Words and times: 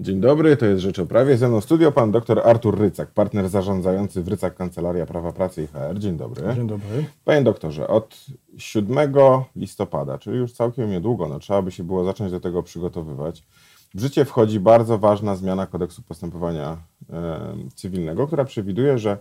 Dzień 0.00 0.20
dobry, 0.20 0.56
to 0.56 0.66
jest 0.66 0.82
Rzecz 0.82 0.98
o 0.98 1.06
Prawie. 1.06 1.36
Ze 1.36 1.48
mną 1.48 1.60
studio 1.60 1.92
pan 1.92 2.12
dr 2.12 2.40
Artur 2.44 2.78
Rycak, 2.78 3.10
partner 3.10 3.48
zarządzający 3.48 4.22
w 4.22 4.28
Rycak 4.28 4.56
Kancelaria 4.56 5.06
Prawa 5.06 5.32
Pracy 5.32 5.62
i 5.62 5.66
HR. 5.66 5.98
Dzień 5.98 6.16
dobry. 6.16 6.54
Dzień 6.54 6.66
dobry. 6.66 7.04
Panie 7.24 7.42
doktorze, 7.42 7.88
od 7.88 8.26
7 8.58 9.14
listopada, 9.56 10.18
czyli 10.18 10.36
już 10.36 10.52
całkiem 10.52 10.90
niedługo, 10.90 11.28
no, 11.28 11.38
trzeba 11.38 11.62
by 11.62 11.70
się 11.70 11.84
było 11.84 12.04
zacząć 12.04 12.30
do 12.30 12.40
tego 12.40 12.62
przygotowywać. 12.62 13.44
W 13.94 14.00
życie 14.00 14.24
wchodzi 14.24 14.60
bardzo 14.60 14.98
ważna 14.98 15.36
zmiana 15.36 15.66
kodeksu 15.66 16.02
postępowania 16.02 16.76
e, 17.10 17.56
cywilnego, 17.74 18.26
która 18.26 18.44
przewiduje, 18.44 18.98
że 18.98 19.18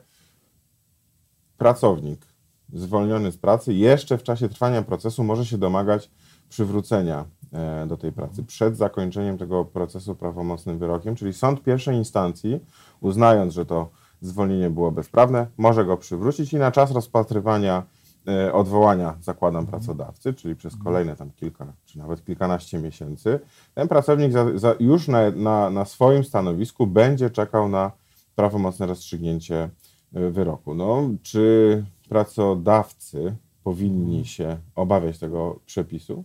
pracownik 1.57 2.25
zwolniony 2.73 3.31
z 3.31 3.37
pracy 3.37 3.73
jeszcze 3.73 4.17
w 4.17 4.23
czasie 4.23 4.49
trwania 4.49 4.81
procesu 4.81 5.23
może 5.23 5.45
się 5.45 5.57
domagać 5.57 6.09
przywrócenia 6.49 7.25
e, 7.53 7.85
do 7.87 7.97
tej 7.97 8.11
pracy 8.11 8.43
przed 8.43 8.77
zakończeniem 8.77 9.37
tego 9.37 9.65
procesu 9.65 10.15
prawomocnym 10.15 10.79
wyrokiem, 10.79 11.15
czyli 11.15 11.33
sąd 11.33 11.63
pierwszej 11.63 11.95
instancji, 11.95 12.59
uznając, 13.01 13.53
że 13.53 13.65
to 13.65 13.89
zwolnienie 14.21 14.69
było 14.69 14.91
bezprawne, 14.91 15.47
może 15.57 15.85
go 15.85 15.97
przywrócić 15.97 16.53
i 16.53 16.57
na 16.57 16.71
czas 16.71 16.91
rozpatrywania 16.91 17.83
e, 18.27 18.53
odwołania, 18.53 19.17
zakładam, 19.21 19.65
pracodawcy, 19.65 20.33
czyli 20.33 20.55
przez 20.55 20.75
kolejne 20.83 21.15
tam 21.15 21.31
kilka, 21.31 21.73
czy 21.85 21.97
nawet 21.97 22.25
kilkanaście 22.25 22.79
miesięcy, 22.79 23.39
ten 23.73 23.87
pracownik 23.87 24.31
za, 24.31 24.57
za 24.57 24.75
już 24.79 25.07
na, 25.07 25.31
na, 25.31 25.69
na 25.69 25.85
swoim 25.85 26.23
stanowisku 26.23 26.87
będzie 26.87 27.29
czekał 27.29 27.69
na 27.69 27.91
prawomocne 28.35 28.85
rozstrzygnięcie 28.85 29.69
e, 30.13 30.29
wyroku. 30.29 30.75
No, 30.75 31.09
czy 31.21 31.85
pracodawcy 32.09 33.35
powinni 33.63 34.25
się 34.25 34.57
obawiać 34.75 35.19
tego 35.19 35.59
przepisu? 35.65 36.23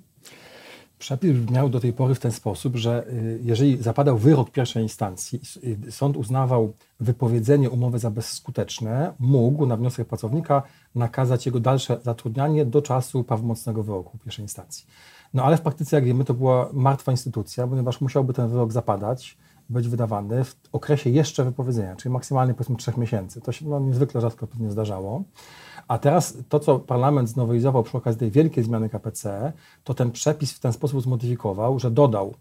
Przepis 1.00 1.38
brzmiał 1.38 1.68
do 1.68 1.80
tej 1.80 1.92
pory 1.92 2.14
w 2.14 2.18
ten 2.18 2.32
sposób, 2.32 2.76
że 2.76 3.06
y, 3.08 3.40
jeżeli 3.42 3.82
zapadał 3.82 4.18
wyrok 4.18 4.50
pierwszej 4.50 4.82
instancji, 4.82 5.40
y, 5.88 5.92
sąd 5.92 6.16
uznawał 6.16 6.72
wypowiedzenie 7.00 7.70
umowy 7.70 7.98
za 7.98 8.10
bezskuteczne, 8.10 9.12
mógł 9.18 9.66
na 9.66 9.76
wniosek 9.76 10.08
pracownika 10.08 10.62
nakazać 10.94 11.46
jego 11.46 11.60
dalsze 11.60 12.00
zatrudnianie 12.02 12.64
do 12.64 12.82
czasu 12.82 13.24
prawomocnego 13.24 13.82
wyroku 13.82 14.18
pierwszej 14.18 14.44
instancji. 14.44 14.86
No 15.34 15.44
ale 15.44 15.56
w 15.56 15.60
praktyce, 15.60 15.96
jak 15.96 16.04
wiemy, 16.04 16.24
to 16.24 16.34
była 16.34 16.68
martwa 16.72 17.12
instytucja, 17.12 17.66
ponieważ 17.66 18.00
musiałby 18.00 18.32
ten 18.32 18.48
wyrok 18.48 18.72
zapadać, 18.72 19.36
być 19.70 19.88
wydawany 19.88 20.44
w 20.44 20.56
okresie 20.72 21.10
jeszcze 21.10 21.44
wypowiedzenia, 21.44 21.96
czyli 21.96 22.12
maksymalnie 22.12 22.54
powiedzmy 22.54 22.76
trzech 22.76 22.96
miesięcy. 22.96 23.40
To 23.40 23.52
się 23.52 23.68
no, 23.68 23.80
niezwykle 23.80 24.20
rzadko 24.20 24.46
pewnie 24.46 24.70
zdarzało. 24.70 25.22
A 25.88 25.98
teraz 25.98 26.36
to, 26.48 26.60
co 26.60 26.78
parlament 26.78 27.28
znowelizował 27.28 27.82
przy 27.82 27.96
okazji 27.96 28.18
tej 28.18 28.30
wielkiej 28.30 28.64
zmiany 28.64 28.88
KPC, 28.88 29.52
to 29.84 29.94
ten 29.94 30.10
przepis 30.10 30.52
w 30.52 30.60
ten 30.60 30.72
sposób 30.72 31.02
zmodyfikował, 31.02 31.78
że 31.78 31.90
dodał 31.90 32.34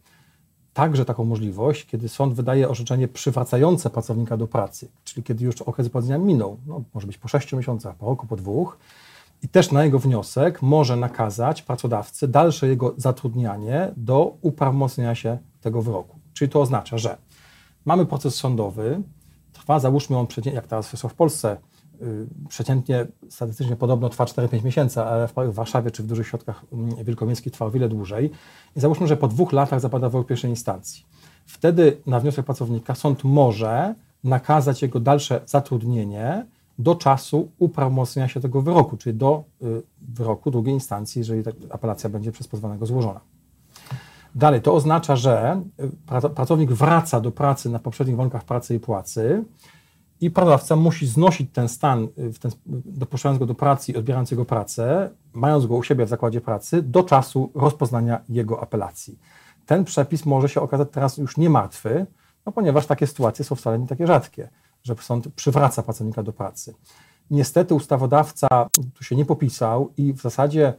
także 0.73 1.05
taką 1.05 1.25
możliwość, 1.25 1.85
kiedy 1.85 2.09
sąd 2.09 2.33
wydaje 2.33 2.69
orzeczenie 2.69 3.07
przywracające 3.07 3.89
pracownika 3.89 4.37
do 4.37 4.47
pracy, 4.47 4.87
czyli 5.03 5.23
kiedy 5.23 5.45
już 5.45 5.61
okres 5.61 5.87
wypowiedzenia 5.87 6.17
minął, 6.17 6.57
no, 6.67 6.83
może 6.93 7.07
być 7.07 7.17
po 7.17 7.27
sześciu 7.27 7.57
miesiącach, 7.57 7.95
po 7.95 8.05
roku, 8.05 8.27
po 8.27 8.35
dwóch, 8.35 8.77
i 9.43 9.47
też 9.47 9.71
na 9.71 9.85
jego 9.85 9.99
wniosek 9.99 10.61
może 10.61 10.95
nakazać 10.95 11.61
pracodawcy 11.61 12.27
dalsze 12.27 12.67
jego 12.67 12.93
zatrudnianie 12.97 13.91
do 13.97 14.37
uprawomocnienia 14.41 15.15
się 15.15 15.37
tego 15.61 15.81
wyroku. 15.81 16.18
Czyli 16.39 16.51
to 16.51 16.61
oznacza, 16.61 16.97
że 16.97 17.17
mamy 17.85 18.05
proces 18.05 18.35
sądowy, 18.35 19.01
trwa, 19.53 19.79
załóżmy 19.79 20.17
on, 20.17 20.27
jak 20.53 20.67
teraz 20.67 20.91
w 20.91 21.13
Polsce, 21.13 21.57
Y, 22.01 22.27
przeciętnie 22.49 23.07
statystycznie 23.29 23.75
podobno 23.75 24.09
trwa 24.09 24.25
4-5 24.25 24.63
miesięcy, 24.63 25.01
ale 25.01 25.27
w 25.27 25.53
Warszawie 25.53 25.91
czy 25.91 26.03
w 26.03 26.07
dużych 26.07 26.27
środkach 26.27 26.65
mm, 26.73 27.03
wielkomiejskich 27.03 27.53
trwa 27.53 27.65
o 27.65 27.71
wiele 27.71 27.89
dłużej. 27.89 28.31
I 28.75 28.79
załóżmy, 28.79 29.07
że 29.07 29.17
po 29.17 29.27
dwóch 29.27 29.53
latach 29.53 29.79
zapada 29.79 30.09
wyrok 30.09 30.27
pierwszej 30.27 30.49
instancji. 30.49 31.05
Wtedy 31.45 31.97
na 32.05 32.19
wniosek 32.19 32.45
pracownika 32.45 32.95
sąd 32.95 33.23
może 33.23 33.95
nakazać 34.23 34.81
jego 34.81 34.99
dalsze 34.99 35.41
zatrudnienie 35.45 36.45
do 36.79 36.95
czasu 36.95 37.51
uprawomocnienia 37.59 38.27
się 38.27 38.39
tego 38.39 38.61
wyroku, 38.61 38.97
czyli 38.97 39.17
do 39.17 39.43
y, 39.61 39.81
wyroku 40.01 40.51
drugiej 40.51 40.73
instancji, 40.73 41.19
jeżeli 41.19 41.43
apelacja 41.69 42.09
będzie 42.09 42.31
przez 42.31 42.47
pozwanego 42.47 42.85
złożona. 42.85 43.19
Dalej, 44.35 44.61
to 44.61 44.73
oznacza, 44.73 45.15
że 45.15 45.61
y, 46.25 46.29
pracownik 46.29 46.71
wraca 46.71 47.21
do 47.21 47.31
pracy 47.31 47.69
na 47.69 47.79
poprzednich 47.79 48.15
warunkach 48.15 48.43
pracy 48.43 48.75
i 48.75 48.79
płacy, 48.79 49.43
i 50.21 50.31
pracodawca 50.31 50.75
musi 50.75 51.07
znosić 51.07 51.51
ten 51.53 51.69
stan, 51.69 52.03
y, 52.03 52.39
ten, 52.39 52.51
dopuszczając 52.85 53.39
go 53.39 53.45
do 53.45 53.55
pracy 53.55 53.91
i 53.91 53.97
odbierając 53.97 54.31
jego 54.31 54.45
pracę, 54.45 55.09
mając 55.33 55.65
go 55.65 55.75
u 55.75 55.83
siebie 55.83 56.05
w 56.05 56.09
zakładzie 56.09 56.41
pracy, 56.41 56.81
do 56.81 57.03
czasu 57.03 57.51
rozpoznania 57.55 58.21
jego 58.29 58.61
apelacji. 58.61 59.19
Ten 59.65 59.85
przepis 59.85 60.25
może 60.25 60.49
się 60.49 60.61
okazać 60.61 60.87
teraz 60.91 61.17
już 61.17 61.37
nie 61.37 61.49
martwy, 61.49 62.05
no 62.45 62.51
ponieważ 62.51 62.85
takie 62.85 63.07
sytuacje 63.07 63.45
są 63.45 63.55
wcale 63.55 63.79
nie 63.79 63.87
takie 63.87 64.07
rzadkie, 64.07 64.49
że 64.83 64.95
sąd 64.95 65.27
przywraca 65.27 65.83
pracownika 65.83 66.23
do 66.23 66.33
pracy. 66.33 66.73
Niestety 67.31 67.75
ustawodawca 67.75 68.47
tu 68.93 69.03
się 69.03 69.15
nie 69.15 69.25
popisał 69.25 69.93
i 69.97 70.13
w 70.13 70.21
zasadzie 70.21 70.73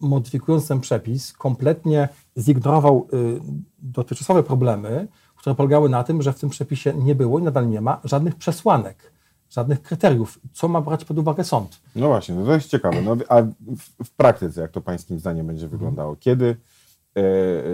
modyfikując 0.00 0.68
ten 0.68 0.80
przepis 0.80 1.32
kompletnie 1.32 2.08
zignorował 2.38 3.06
y, 3.12 3.40
dotychczasowe 3.78 4.42
problemy, 4.42 5.08
które 5.36 5.54
polegały 5.54 5.88
na 5.88 6.04
tym, 6.04 6.22
że 6.22 6.32
w 6.32 6.40
tym 6.40 6.50
przepisie 6.50 6.94
nie 6.94 7.14
było 7.14 7.38
i 7.38 7.42
nadal 7.42 7.68
nie 7.68 7.80
ma 7.80 8.00
żadnych 8.04 8.34
przesłanek, 8.34 9.12
żadnych 9.50 9.82
kryteriów, 9.82 10.40
co 10.52 10.68
ma 10.68 10.80
brać 10.80 11.04
pod 11.04 11.18
uwagę 11.18 11.44
sąd. 11.44 11.80
No 11.96 12.08
właśnie, 12.08 12.34
no 12.34 12.44
to 12.44 12.54
jest 12.54 12.68
ciekawe. 12.68 13.02
No, 13.02 13.16
a 13.28 13.42
w, 14.04 14.10
praktyce, 14.16 14.60
jak 14.60 14.70
to 14.70 14.80
pańskim 14.80 15.18
zdaniem 15.18 15.46
będzie 15.46 15.68
wyglądało? 15.68 16.16
Kiedy 16.16 16.56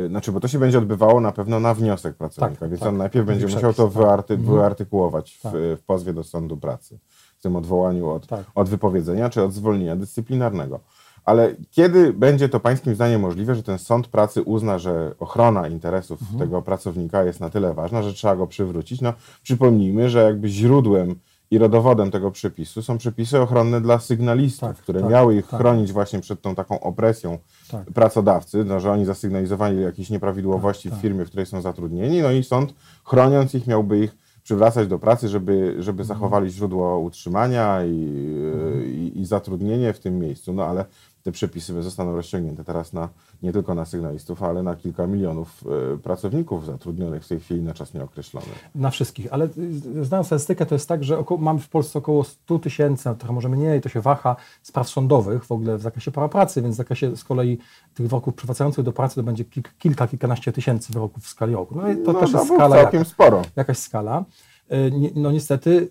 Yy, 0.03 0.09
znaczy, 0.09 0.33
bo 0.33 0.41
to 0.41 0.49
się 0.49 0.59
będzie 0.59 0.79
odbywało 0.79 1.21
na 1.21 1.33
pewno 1.33 1.61
na 1.61 1.75
wniosek 1.75 2.17
pracownika, 2.17 2.61
tak, 2.61 2.69
więc 2.69 2.81
tak, 2.81 2.89
on 2.89 2.97
najpierw 2.97 3.27
będzie 3.27 3.47
musiał 3.47 3.75
to 3.75 3.85
tak. 3.85 3.93
wyarty, 3.93 4.35
mhm. 4.35 4.59
wyartykułować 4.59 5.35
w, 5.35 5.43
tak. 5.43 5.53
w, 5.55 5.83
pozwie 5.87 6.13
do 6.13 6.25
sądu 6.25 6.57
pracy, 6.57 6.99
w 7.39 7.43
tym 7.43 7.57
odwołaniu 7.57 8.11
od, 8.11 8.27
tak. 8.27 8.45
od 8.55 8.69
wypowiedzenia 8.69 9.31
czy 9.31 9.43
od 9.43 9.53
zwolnienia 9.53 9.97
dyscyplinarnego. 9.97 10.81
Ale 11.25 11.55
kiedy 11.71 12.13
będzie 12.13 12.49
to 12.49 12.61
Pańskim 12.61 12.95
zdaniem 12.95 13.21
możliwe, 13.21 13.55
że 13.55 13.63
ten 13.63 13.79
sąd 13.79 14.09
pracy 14.09 14.43
uzna, 14.43 14.79
że 14.79 15.15
ochrona 15.19 15.69
interesów 15.69 16.23
mhm. 16.23 16.39
tego 16.39 16.63
pracownika 16.63 17.25
jest 17.25 17.41
na 17.41 17.51
tyle 17.51 17.75
ważna, 17.75 18.03
że 18.03 18.13
trzeba 18.13 18.37
go 18.37 18.47
przywrócić? 18.47 19.01
No, 19.01 19.13
przypomnijmy, 19.43 20.11
że 20.11 20.25
jakby 20.25 20.49
źródłem 20.49 21.15
i 21.51 21.59
rodowodem 21.59 22.11
tego 22.11 22.31
przepisu 22.31 22.83
są 22.83 22.99
przepisy 22.99 23.41
ochronne 23.41 23.81
dla 23.81 23.99
sygnalistów, 23.99 24.69
tak, 24.69 24.77
które 24.77 25.01
tak, 25.01 25.11
miały 25.11 25.37
ich 25.37 25.47
tak. 25.47 25.61
chronić 25.61 25.93
właśnie 25.93 26.21
przed 26.21 26.43
tą 26.43 26.55
taką 26.55 26.81
opresją 26.81 27.39
tak. 27.71 27.85
pracodawcy, 27.85 28.65
no, 28.65 28.81
że 28.81 28.93
oni 28.93 29.05
zasygnalizowali 29.05 29.83
jakieś 29.83 30.11
nieprawidłowości 30.11 30.89
w 30.89 30.93
tak, 30.93 31.01
firmie, 31.01 31.25
w 31.25 31.29
której 31.29 31.47
są 31.47 31.61
zatrudnieni, 31.61 32.23
no 32.23 32.31
i 32.31 32.45
sąd 32.45 32.75
chroniąc 33.05 33.55
ich 33.55 33.67
miałby 33.67 33.99
ich 33.99 34.17
przywracać 34.43 34.89
do 34.89 34.99
pracy, 34.99 35.29
żeby, 35.29 35.75
żeby 35.79 36.03
mhm. 36.03 36.07
zachowali 36.07 36.51
źródło 36.51 36.99
utrzymania 36.99 37.85
i, 37.85 38.09
mhm. 38.55 38.85
i, 38.85 39.13
i 39.21 39.27
zatrudnienie 39.27 39.93
w 39.93 39.99
tym 39.99 40.19
miejscu. 40.19 40.53
No 40.53 40.65
ale 40.65 40.85
te 41.25 41.33
przepisy 41.33 41.83
zostaną 41.83 42.17
rozciągnięte 42.17 42.65
teraz 42.65 42.93
na, 42.93 43.09
nie 43.43 43.53
tylko 43.53 43.75
na 43.75 43.85
sygnalistów, 43.85 44.43
ale 44.43 44.63
na 44.63 44.77
kilka 44.77 45.07
milionów 45.07 45.65
y, 45.95 45.99
pracowników 45.99 46.67
zatrudnionych 46.67 47.25
w 47.25 47.29
tej 47.29 47.41
chwili 47.41 47.63
na 47.63 47.75
czas 47.75 47.95
nieokreślony. 47.95 48.47
Na 48.75 48.91
wszystkich, 48.91 49.33
ale 49.33 49.49
y, 49.97 50.05
znając 50.05 50.27
statystykę, 50.27 50.67
to 50.67 50.75
jest 50.75 50.89
tak, 50.89 51.05
że 51.05 51.19
około, 51.19 51.41
mamy 51.41 51.61
w 51.61 51.69
Polsce 51.69 51.99
około 51.99 52.25
100 52.25 52.59
tysięcy, 52.59 53.15
trochę 53.19 53.35
może 53.35 53.49
mniej, 53.49 53.81
to 53.81 53.89
się 53.89 54.01
waha, 54.01 54.37
spraw 54.63 54.89
sądowych 54.89 55.45
w 55.45 55.53
ogóle 55.53 55.79
w 55.79 55.83
zakresie 55.83 56.11
prawa 56.11 56.29
pracy, 56.29 56.63
więc 56.63 56.75
w 56.75 56.79
zakresie 56.79 57.17
z 57.17 57.25
kolei 57.25 57.59
tych 57.95 58.07
wyroków 58.07 58.35
przywracających 58.35 58.85
do 58.85 58.93
pracy 58.93 59.15
to 59.15 59.23
będzie 59.23 59.45
kilka, 59.79 60.09
kilkanaście 60.09 60.53
tysięcy 60.53 60.93
wyroków 60.93 61.25
w 61.25 61.29
skali 61.29 61.55
roku. 61.55 61.75
No 61.77 61.91
i 61.91 61.97
to 61.97 62.13
no, 62.13 62.21
też 62.21 62.33
jest 62.33 62.47
skala 62.47 62.77
całkiem 62.77 62.99
jaka, 62.99 63.11
sporo. 63.11 63.43
Jakaś 63.57 63.79
skala. 63.79 64.25
Y, 64.73 64.93
no 65.15 65.33
niestety 65.33 65.91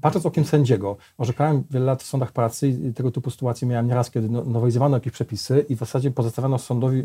patrząc 0.00 0.26
okiem 0.26 0.44
sędziego, 0.44 0.96
orzekałem 1.18 1.64
wiele 1.70 1.84
lat 1.86 2.02
w 2.02 2.06
sądach 2.06 2.32
pracy 2.32 2.68
i 2.68 2.94
tego 2.94 3.10
typu 3.10 3.30
sytuacje 3.30 3.68
miałem 3.68 3.86
nieraz, 3.86 4.10
kiedy 4.10 4.28
no, 4.28 4.44
nowelizowano 4.44 4.96
jakieś 4.96 5.12
przepisy 5.12 5.66
i 5.68 5.76
w 5.76 5.78
zasadzie 5.78 6.10
pozostawiono 6.10 6.58
sądowi 6.58 7.02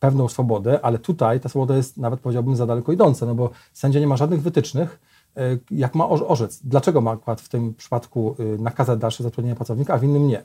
pewną 0.00 0.28
swobodę, 0.28 0.80
ale 0.84 0.98
tutaj 0.98 1.40
ta 1.40 1.48
swoboda 1.48 1.76
jest 1.76 1.96
nawet 1.96 2.20
powiedziałbym 2.20 2.56
za 2.56 2.66
daleko 2.66 2.92
idąca, 2.92 3.26
no 3.26 3.34
bo 3.34 3.50
sędzia 3.72 4.00
nie 4.00 4.06
ma 4.06 4.16
żadnych 4.16 4.42
wytycznych, 4.42 5.00
e, 5.36 5.58
jak 5.70 5.94
ma 5.94 6.08
orzec. 6.08 6.60
Dlaczego 6.64 7.00
ma 7.00 7.10
akurat 7.10 7.40
w 7.40 7.48
tym 7.48 7.74
przypadku 7.74 8.36
e, 8.38 8.62
nakazać 8.62 8.98
dalsze 8.98 9.22
zatrudnienie 9.22 9.56
pracownika, 9.56 9.94
a 9.94 9.98
w 9.98 10.04
innym 10.04 10.28
nie. 10.28 10.42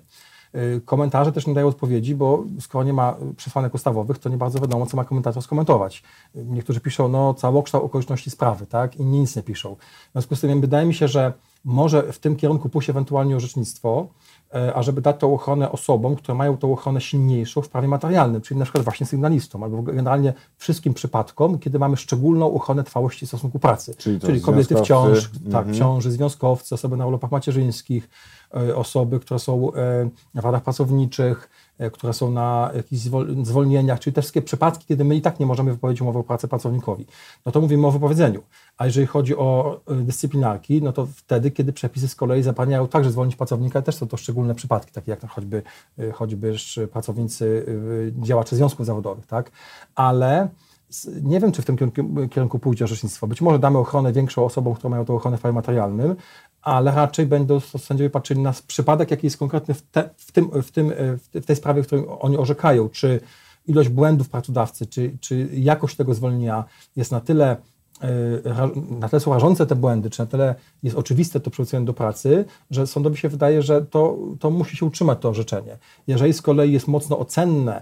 E, 0.53 0.80
komentarze 0.81 1.31
też 1.31 1.48
nie 1.48 1.53
dają 1.53 1.68
odpowiedzi, 1.68 2.15
bo 2.15 2.44
skoro 2.59 2.83
nie 2.83 2.94
ma 2.94 3.15
przesłanek 3.38 3.74
ustawowych, 3.74 4.19
to 4.19 4.30
nie 4.30 4.38
bardzo 4.38 4.59
wiadomo, 4.59 4.86
co 4.86 4.98
ma 4.98 5.06
komentator 5.06 5.44
skomentować. 5.44 6.03
Niektórzy 6.36 6.80
piszą, 6.80 7.07
no, 7.07 7.33
całokształt 7.33 7.83
okoliczności 7.83 8.30
sprawy, 8.30 8.65
tak, 8.65 8.95
inni 8.95 9.19
nic 9.19 9.36
nie 9.36 9.44
piszą. 9.44 9.75
W 10.09 10.12
związku 10.12 10.36
z 10.36 10.42
tym 10.42 10.62
wydaje 10.62 10.86
mi 10.86 10.94
się, 10.94 11.07
że 11.07 11.33
może 11.65 12.13
w 12.13 12.19
tym 12.19 12.36
kierunku 12.36 12.69
pójść 12.69 12.89
ewentualnie 12.89 13.36
orzecznictwo, 13.36 14.07
e, 14.53 14.74
ażeby 14.74 15.01
dać 15.01 15.19
tą 15.19 15.33
ochronę 15.33 15.71
osobom, 15.71 16.15
które 16.15 16.36
mają 16.36 16.57
tą 16.57 16.74
ochronę 16.74 17.01
silniejszą 17.01 17.62
w 17.62 17.69
prawie 17.69 17.88
materialnym, 17.88 18.42
czyli 18.42 18.57
na 18.57 18.65
przykład 18.65 18.83
właśnie 18.83 19.06
sygnalistom, 19.06 19.63
albo 19.63 19.81
generalnie 19.81 20.33
wszystkim 20.57 20.94
przypadkom, 20.94 21.59
kiedy 21.59 21.80
mamy 21.80 21.98
szczególną 21.98 22.53
ochronę 22.53 22.83
trwałości 22.83 23.27
stosunku 23.27 23.59
pracy. 23.59 23.95
Czyli, 23.95 24.19
czyli 24.19 24.42
kobiety 24.42 24.75
w 24.75 24.81
ciąży, 24.81 25.30
tak, 25.31 25.68
mhm. 25.68 25.74
ciąży, 25.74 26.12
związkowcy, 26.12 26.75
osoby 26.75 26.98
na 26.98 27.06
urlopach 27.06 27.31
macierzyńskich, 27.31 28.09
osoby, 28.75 29.19
które 29.19 29.39
są 29.39 29.74
e, 29.74 30.09
w 30.36 30.39
radach 30.39 30.63
pracowniczych, 30.63 31.50
które 31.94 32.13
są 32.13 32.31
na 32.31 32.71
jakichś 32.75 33.01
zwolnieniach, 33.44 34.00
czyli 34.00 34.13
te 34.13 34.21
wszystkie 34.21 34.42
przypadki, 34.42 34.86
kiedy 34.86 35.03
my 35.03 35.15
i 35.15 35.21
tak 35.21 35.39
nie 35.39 35.45
możemy 35.45 35.71
wypowiedzieć 35.71 36.01
umowy 36.01 36.19
o 36.19 36.24
pracę 36.24 36.48
pracownikowi, 36.48 37.06
no 37.45 37.51
to 37.51 37.62
mówimy 37.62 37.88
o 37.88 37.92
wypowiedzeniu. 37.92 38.42
A 38.77 38.86
jeżeli 38.86 39.07
chodzi 39.07 39.38
o 39.38 39.80
dyscyplinarki, 39.88 40.81
no 40.81 40.94
to 40.94 41.07
wtedy, 41.15 41.51
kiedy 41.51 41.74
przepisy 41.74 42.07
z 42.07 42.15
kolei 42.15 42.44
zabraniają 42.44 42.88
także 42.88 43.12
zwolnić 43.12 43.36
pracownika, 43.36 43.81
też 43.81 43.95
są 43.95 44.07
to 44.07 44.18
szczególne 44.18 44.56
przypadki, 44.56 44.92
takie 44.92 45.12
jak 45.12 45.27
choćby, 45.27 45.63
choćby 46.13 46.53
pracownicy, 46.92 47.65
działacze 48.21 48.56
związków 48.56 48.86
zawodowych, 48.86 49.27
tak? 49.27 49.51
Ale 49.95 50.48
nie 51.24 51.39
wiem, 51.39 51.51
czy 51.51 51.62
w 51.62 51.65
tym 51.65 51.77
kierunku, 52.30 52.59
pójdzie 52.59 52.86
orzecznictwo. 52.86 53.27
Być 53.27 53.42
może 53.42 53.59
damy 53.59 53.77
ochronę 53.77 54.13
większą 54.13 54.45
osobom, 54.45 54.75
które 54.75 54.89
mają 54.89 55.06
tę 55.06 55.13
ochronę 55.13 55.38
w 55.38 55.42
prawie 55.42 55.53
materialnym, 55.53 56.15
ale 56.62 56.92
raczej 56.92 57.25
będą 57.25 57.60
sędziowie 57.60 58.10
patrzyli 58.10 58.42
na 58.42 58.54
przypadek, 58.68 59.12
jaki 59.12 59.28
jest 59.28 59.38
konkretny 59.38 59.74
w, 59.74 59.81
te, 59.81 60.10
w, 60.18 60.31
tym, 60.31 60.50
w, 60.62 60.72
tym, 60.72 60.92
w 61.34 61.46
tej 61.46 61.56
sprawie, 61.56 61.84
w 61.84 61.88
której 61.88 62.06
oni 62.19 62.38
orzekają, 62.38 62.90
czy 62.90 63.19
ilość 63.68 63.90
błędów 63.90 64.30
pracodawcy, 64.30 64.86
czy, 64.86 65.18
czy 65.19 65.50
jakość 65.54 65.96
tego 65.96 66.13
zwolnienia 66.13 66.63
jest 66.96 67.12
na 67.12 67.22
tyle 67.22 67.58
e, 68.02 68.69
na 69.00 69.10
tyle 69.10 69.19
są 69.19 69.34
rażące 69.34 69.68
te 69.68 69.75
błędy, 69.75 70.10
czy 70.10 70.19
na 70.19 70.25
tyle 70.25 70.56
jest 70.84 70.98
oczywiste 70.98 71.40
to 71.40 71.52
przywrócenie 71.52 71.86
do 71.86 71.94
pracy, 71.94 72.46
że 72.72 72.88
sądowi 72.88 73.18
się 73.18 73.30
wydaje, 73.30 73.62
że 73.62 73.81
to, 73.81 74.18
to 74.40 74.50
musi 74.50 74.78
się 74.78 74.86
utrzymać 74.86 75.19
to 75.22 75.30
orzeczenie. 75.30 75.78
Jeżeli 76.08 76.34
z 76.34 76.42
kolei 76.42 76.72
jest 76.72 76.88
mocno 76.88 77.19
ocenne, 77.19 77.81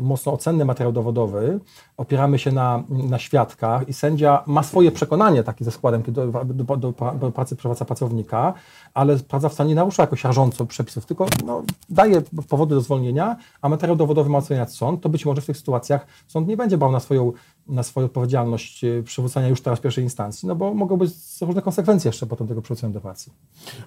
mocno 0.00 0.32
ocenny 0.32 0.64
materiał 0.64 0.92
dowodowy, 0.92 1.60
opieramy 1.96 2.38
się 2.38 2.52
na, 2.52 2.82
na 2.88 3.18
świadkach 3.18 3.88
i 3.88 3.92
sędzia 3.92 4.42
ma 4.46 4.62
swoje 4.62 4.92
przekonanie 4.92 5.42
takie 5.42 5.64
ze 5.64 5.70
składem 5.70 6.02
do, 6.08 6.26
do, 6.44 6.76
do, 6.76 6.92
do 7.20 7.30
pracy 7.30 7.56
przewadza 7.56 7.84
pracownika, 7.84 8.54
ale 8.94 9.16
pracodawca 9.16 9.64
nie 9.64 9.74
narusza 9.74 10.02
jakoś 10.02 10.24
rażąco 10.24 10.66
przepisów, 10.66 11.06
tylko 11.06 11.26
no, 11.46 11.62
daje 11.90 12.22
powody 12.48 12.74
do 12.74 12.80
zwolnienia, 12.80 13.36
a 13.62 13.68
materiał 13.68 13.96
dowodowy 13.96 14.30
ma 14.30 14.38
oceniać 14.38 14.74
sąd, 14.74 15.02
to 15.02 15.08
być 15.08 15.26
może 15.26 15.42
w 15.42 15.46
tych 15.46 15.56
sytuacjach 15.56 16.06
sąd 16.26 16.48
nie 16.48 16.56
będzie 16.56 16.78
brał 16.78 16.92
na 16.92 17.00
swoją, 17.00 17.32
na 17.66 17.82
swoją 17.82 18.06
odpowiedzialność 18.06 18.84
y, 18.84 19.02
przywrócenia 19.02 19.48
już 19.48 19.60
teraz 19.60 19.80
pierwszej 19.80 20.04
instancji, 20.04 20.48
no 20.48 20.56
bo 20.56 20.74
mogą 20.74 20.96
być 20.96 21.10
różne 21.40 21.62
konsekwencje 21.62 22.08
jeszcze 22.08 22.26
potem 22.26 22.48
tego 22.48 22.62
przywrócenia 22.62 22.92
do 22.92 23.00
pracy. 23.00 23.30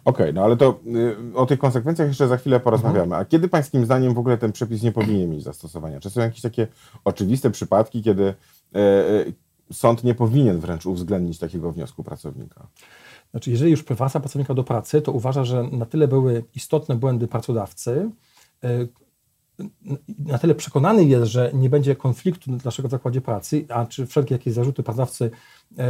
Okej, 0.06 0.25
okay, 0.25 0.34
no 0.34 0.44
ale 0.44 0.58
to 0.58 0.80
y, 1.34 1.38
o 1.38 1.46
tych 1.46 1.60
konsekwencjach 1.60 2.08
jeszcze 2.08 2.28
za 2.28 2.38
chwilę 2.38 2.60
porozmawiamy. 2.60 3.04
Mhm. 3.04 3.22
A 3.22 3.25
kiedy 3.25 3.48
pańskim 3.48 3.86
zdaniem 3.86 4.14
w 4.14 4.18
ogóle 4.18 4.38
ten 4.38 4.52
przepis 4.52 4.84
nie 4.84 4.92
powinien 4.92 5.30
mieć 5.30 5.44
zastosowania? 5.44 6.00
Czy 6.00 6.10
są 6.10 6.22
jakieś 6.22 6.42
takie 6.42 6.68
oczywiste 7.06 7.52
przypadki, 7.52 8.04
kiedy 8.04 8.24
y, 8.24 8.80
y, 8.80 9.34
sąd 9.74 10.04
nie 10.04 10.16
powinien 10.16 10.60
wręcz 10.60 10.86
uwzględnić 10.86 11.40
takiego 11.40 11.72
wniosku 11.72 12.04
pracownika? 12.04 12.68
Znaczy, 13.31 13.52
jeżeli 13.52 13.72
już 13.72 13.84
prywasa 13.84 14.20
pracownika 14.20 14.54
do 14.54 14.64
pracy, 14.64 15.02
to 15.02 15.12
uważa, 15.12 15.44
że 15.44 15.64
na 15.64 15.86
tyle 15.86 16.08
były 16.08 16.44
istotne 16.56 16.96
błędy 16.96 17.28
pracodawcy, 17.28 18.10
e, 18.64 18.88
na 20.19 20.38
tyle 20.38 20.55
przekonany 20.55 21.05
jest, 21.05 21.31
że 21.31 21.51
nie 21.53 21.69
będzie 21.69 21.95
konfliktu 21.95 22.57
w 22.57 22.65
naszego 22.65 22.89
zakładzie 22.89 23.21
pracy, 23.21 23.65
a 23.69 23.85
czy 23.85 24.05
wszelkie 24.05 24.35
jakieś 24.35 24.53
zarzuty 24.53 24.83
pracodawcy 24.83 25.31
e, 25.77 25.85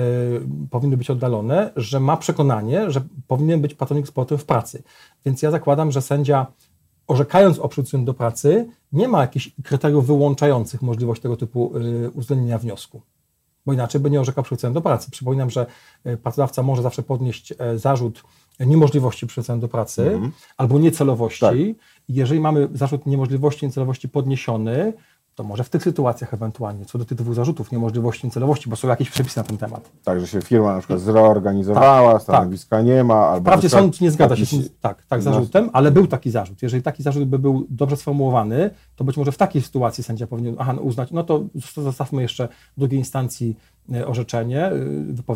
powinny 0.69 0.97
być 0.97 1.09
oddalone, 1.09 1.71
że 1.75 1.99
ma 1.99 2.17
przekonanie, 2.17 2.91
że 2.91 3.01
powinien 3.27 3.61
być 3.61 3.73
pracownik 3.73 4.07
z 4.07 4.11
w 4.37 4.45
pracy. 4.45 4.83
Więc 5.25 5.41
ja 5.41 5.51
zakładam, 5.51 5.91
że 5.91 6.01
sędzia 6.01 6.47
orzekając 7.07 7.59
o 7.59 7.67
przywróceniu 7.67 8.05
do 8.05 8.13
pracy, 8.13 8.69
nie 8.91 9.07
ma 9.07 9.21
jakichś 9.21 9.51
kryteriów 9.63 10.07
wyłączających 10.07 10.81
możliwość 10.81 11.21
tego 11.21 11.37
typu 11.37 11.73
e, 12.05 12.09
uwzględnienia 12.09 12.57
wniosku 12.57 13.01
bo 13.65 13.73
inaczej 13.73 14.01
by 14.01 14.09
nie 14.09 14.21
orzekał 14.21 14.43
przywrócenia 14.43 14.73
do 14.73 14.81
pracy. 14.81 15.11
Przypominam, 15.11 15.49
że 15.49 15.65
e, 16.03 16.17
pracodawca 16.17 16.63
może 16.63 16.81
zawsze 16.81 17.03
podnieść 17.03 17.53
e, 17.57 17.77
zarzut 17.77 18.23
niemożliwości 18.59 19.27
przywrócenia 19.27 19.59
do 19.59 19.67
pracy 19.67 20.07
mm. 20.07 20.31
albo 20.57 20.79
niecelowości. 20.79 21.39
Tak. 21.39 21.55
Jeżeli 22.09 22.39
mamy 22.39 22.69
zarzut 22.73 23.05
niemożliwości, 23.05 23.65
niecelowości 23.65 24.09
podniesiony, 24.09 24.93
to 25.35 25.43
może 25.43 25.63
w 25.63 25.69
tych 25.69 25.83
sytuacjach 25.83 26.33
ewentualnie, 26.33 26.85
co 26.85 26.97
do 26.97 27.05
tych 27.05 27.17
dwóch 27.17 27.33
zarzutów, 27.33 27.71
niemożliwości, 27.71 28.31
celowości, 28.31 28.69
bo 28.69 28.75
są 28.75 28.87
jakieś 28.87 29.09
przepisy 29.09 29.39
na 29.39 29.43
ten 29.43 29.57
temat. 29.57 29.91
Tak, 30.03 30.19
że 30.19 30.27
się 30.27 30.41
firma 30.41 30.73
na 30.73 30.79
przykład 30.79 30.99
zreorganizowała, 30.99 32.13
tak, 32.13 32.21
stanowiska 32.21 32.77
tak. 32.77 32.85
nie 32.85 33.03
ma. 33.03 33.27
Albo 33.27 33.41
Wprawdzie 33.41 33.69
sąd 33.69 34.01
nie 34.01 34.11
zgadza 34.11 34.35
się 34.35 34.45
z 34.45 34.79
tak, 34.81 35.05
tak, 35.05 35.21
zarzutem, 35.21 35.69
ale 35.73 35.91
był 35.91 36.07
taki 36.07 36.31
zarzut. 36.31 36.61
Jeżeli 36.61 36.83
taki 36.83 37.03
zarzut 37.03 37.25
by 37.25 37.39
był 37.39 37.67
dobrze 37.69 37.97
sformułowany, 37.97 38.69
to 38.95 39.03
być 39.03 39.17
może 39.17 39.31
w 39.31 39.37
takiej 39.37 39.61
sytuacji 39.61 40.03
sędzia 40.03 40.27
powinien 40.27 40.55
aha, 40.59 40.75
uznać, 40.81 41.11
no 41.11 41.23
to 41.23 41.43
zostawmy 41.75 42.21
jeszcze 42.21 42.47
w 42.77 42.79
drugiej 42.79 42.99
instancji 42.99 43.57
orzeczenie, 44.05 44.65
e, 44.65 44.73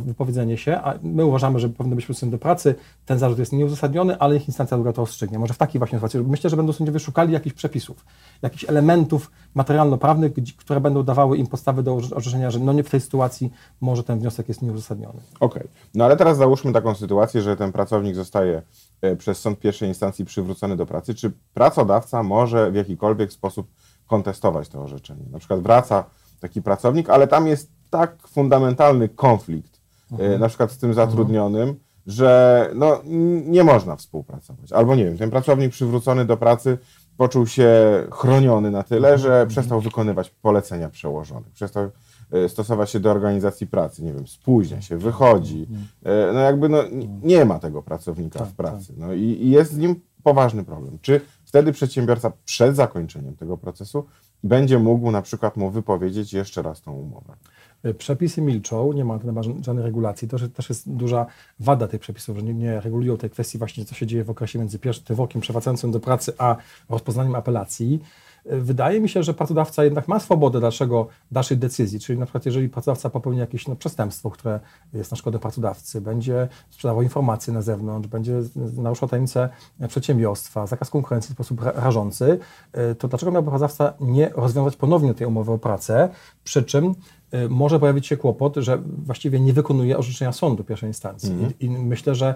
wypowiedzenie 0.05 0.57
się, 0.57 0.77
a 0.77 0.93
my 1.01 1.25
uważamy, 1.25 1.59
że 1.59 1.69
powinno 1.69 1.95
być 1.95 2.05
przystąpienie 2.05 2.37
do 2.37 2.41
pracy, 2.41 2.75
ten 3.05 3.19
zarzut 3.19 3.39
jest 3.39 3.53
nieuzasadniony, 3.53 4.19
ale 4.19 4.35
ich 4.35 4.47
instancja 4.47 4.77
druga 4.77 4.93
to 4.93 5.01
rozstrzygnie. 5.01 5.39
Może 5.39 5.53
w 5.53 5.57
takiej 5.57 5.79
właśnie 5.79 5.97
sytuacji. 5.97 6.19
Myślę, 6.21 6.49
że 6.49 6.57
będą 6.57 6.73
sędziowie 6.73 6.99
szukali 6.99 7.33
jakichś 7.33 7.55
przepisów, 7.55 8.05
jakichś 8.41 8.65
elementów 8.69 9.31
materialno-prawnych, 9.55 10.31
które 10.57 10.81
będą 10.81 11.03
dawały 11.03 11.37
im 11.37 11.47
podstawy 11.47 11.83
do 11.83 11.95
orzeczenia, 11.95 12.51
że 12.51 12.59
no 12.59 12.73
nie 12.73 12.83
w 12.83 12.89
tej 12.89 13.01
sytuacji 13.01 13.51
może 13.81 14.03
ten 14.03 14.19
wniosek 14.19 14.47
jest 14.47 14.61
nieuzasadniony. 14.61 15.19
Okej, 15.39 15.61
okay. 15.61 15.67
no 15.93 16.05
ale 16.05 16.17
teraz 16.17 16.37
załóżmy 16.37 16.73
taką 16.73 16.95
sytuację, 16.95 17.41
że 17.41 17.57
ten 17.57 17.71
pracownik 17.71 18.15
zostaje 18.15 18.61
e, 19.01 19.15
przez 19.15 19.39
sąd 19.39 19.59
pierwszej 19.59 19.89
instancji 19.89 20.25
przywrócony 20.25 20.75
do 20.75 20.85
pracy. 20.85 21.15
Czy 21.15 21.31
pracodawca 21.53 22.23
może 22.23 22.71
w 22.71 22.75
jakikolwiek 22.75 23.33
sposób 23.33 23.67
kontestować 24.07 24.69
to 24.69 24.81
orzeczenie? 24.83 25.23
Na 25.31 25.39
przykład 25.39 25.59
wraca 25.59 26.03
taki 26.39 26.61
pracownik, 26.61 27.09
ale 27.09 27.27
tam 27.27 27.47
jest 27.47 27.76
tak 27.89 28.27
fundamentalny 28.27 29.09
konflikt, 29.09 29.81
e, 30.11 30.13
mhm. 30.13 30.39
na 30.39 30.47
przykład 30.47 30.71
z 30.71 30.77
tym 30.77 30.93
zatrudnionym, 30.93 31.75
że 32.07 32.69
no, 32.75 33.01
nie 33.45 33.63
można 33.63 33.95
współpracować. 33.95 34.71
Albo 34.71 34.95
nie 34.95 35.05
wiem, 35.05 35.17
ten 35.17 35.29
pracownik 35.29 35.71
przywrócony 35.71 36.25
do 36.25 36.37
pracy 36.37 36.77
poczuł 37.17 37.47
się 37.47 37.69
chroniony 38.11 38.71
na 38.71 38.83
tyle, 38.83 39.07
mhm. 39.07 39.17
że 39.17 39.27
mhm. 39.27 39.47
przestał 39.47 39.81
wykonywać 39.81 40.29
polecenia 40.29 40.89
przełożonych, 40.89 41.51
przestał 41.51 41.89
e, 42.31 42.49
stosować 42.49 42.89
się 42.89 42.99
do 42.99 43.11
organizacji 43.11 43.67
pracy, 43.67 44.03
nie 44.03 44.13
wiem, 44.13 44.27
spóźnia 44.27 44.81
się, 44.81 44.97
wychodzi, 44.97 45.67
mhm. 45.69 45.87
e, 46.29 46.33
no 46.33 46.39
jakby 46.39 46.69
no, 46.69 46.83
nie 47.23 47.45
ma 47.45 47.59
tego 47.59 47.81
pracownika 47.81 48.39
tak, 48.39 48.47
w 48.47 48.53
pracy. 48.55 48.87
Tak. 48.87 48.97
No 48.97 49.13
i, 49.13 49.21
i 49.21 49.49
jest 49.49 49.71
z 49.71 49.77
nim 49.77 50.01
poważny 50.23 50.63
problem. 50.63 50.97
Czy 51.01 51.21
wtedy 51.45 51.71
przedsiębiorca 51.71 52.31
przed 52.45 52.75
zakończeniem 52.75 53.35
tego 53.35 53.57
procesu 53.57 54.05
będzie 54.43 54.79
mógł 54.79 55.11
na 55.11 55.21
przykład 55.21 55.57
mu 55.57 55.69
wypowiedzieć 55.69 56.33
jeszcze 56.33 56.61
raz 56.61 56.81
tą 56.81 56.93
umowę? 56.93 57.33
E, 57.83 57.93
przepisy 57.93 58.41
milczą, 58.41 58.93
nie 58.93 59.05
ma, 59.05 59.19
żadnej 59.61 59.85
regulacji. 59.85 60.27
To 60.27 60.37
też 60.49 60.69
jest 60.69 60.89
duża 60.89 61.25
wada 61.59 61.87
tych 61.87 62.01
przepisów, 62.01 62.37
że 62.37 62.43
nie, 62.43 62.53
nie 62.53 62.81
regulują 62.81 63.17
tej 63.17 63.29
kwestii 63.29 63.57
właśnie, 63.57 63.85
co 63.85 63.95
się 63.95 64.07
dzieje 64.07 64.23
w 64.23 64.29
okresie 64.29 64.59
między 64.59 64.79
pierwszym 64.79 65.15
wyrokiem 65.15 65.41
przewracającym 65.41 65.91
do 65.91 65.99
pracy, 65.99 66.33
a 66.37 66.55
rozpoznaniem 66.89 67.35
apelacji. 67.35 67.99
E, 68.45 68.57
wydaje 68.57 68.99
mi 68.99 69.09
się, 69.09 69.23
że 69.23 69.33
pracodawca 69.33 69.83
jednak 69.83 70.07
ma 70.07 70.19
swobodę 70.19 70.59
dalszego, 70.59 71.07
dalszej 71.31 71.57
decyzji, 71.57 71.99
czyli 71.99 72.19
na 72.19 72.25
przykład 72.25 72.45
jeżeli 72.45 72.69
pracodawca 72.69 73.09
popełni 73.09 73.39
jakieś 73.39 73.67
no, 73.67 73.75
przestępstwo, 73.75 74.29
które 74.29 74.59
jest 74.93 75.11
na 75.11 75.17
szkodę 75.17 75.39
pracodawcy, 75.39 76.01
będzie 76.01 76.47
sprzedawał 76.69 77.01
informacje 77.01 77.53
na 77.53 77.61
zewnątrz, 77.61 78.07
będzie 78.07 78.33
naruszał 78.77 79.09
tajemnicę 79.09 79.49
przedsiębiorstwa, 79.87 80.67
zakaz 80.67 80.89
konkurencji 80.89 81.29
w 81.29 81.33
sposób 81.33 81.61
rażący, 81.61 82.39
e, 82.73 82.95
to 82.95 83.07
dlaczego 83.07 83.31
miałby 83.31 83.49
pracodawca 83.49 83.93
nie 83.99 84.29
rozwiązać 84.29 84.75
ponownie 84.75 85.13
tej 85.13 85.27
umowy 85.27 85.51
o 85.51 85.57
pracę, 85.57 86.09
przy 86.43 86.63
czym 86.63 86.93
Y, 86.93 87.16
może 87.49 87.79
pojawić 87.79 88.07
się 88.07 88.17
kłopot, 88.17 88.55
że 88.55 88.77
właściwie 89.05 89.39
nie 89.39 89.53
wykonuje 89.53 89.97
orzeczenia 89.97 90.31
sądu 90.31 90.63
pierwszej 90.63 90.89
instancji. 90.89 91.31
Mm. 91.31 91.53
I, 91.59 91.65
I, 91.65 91.69
myślę, 91.69 92.15
że 92.15 92.35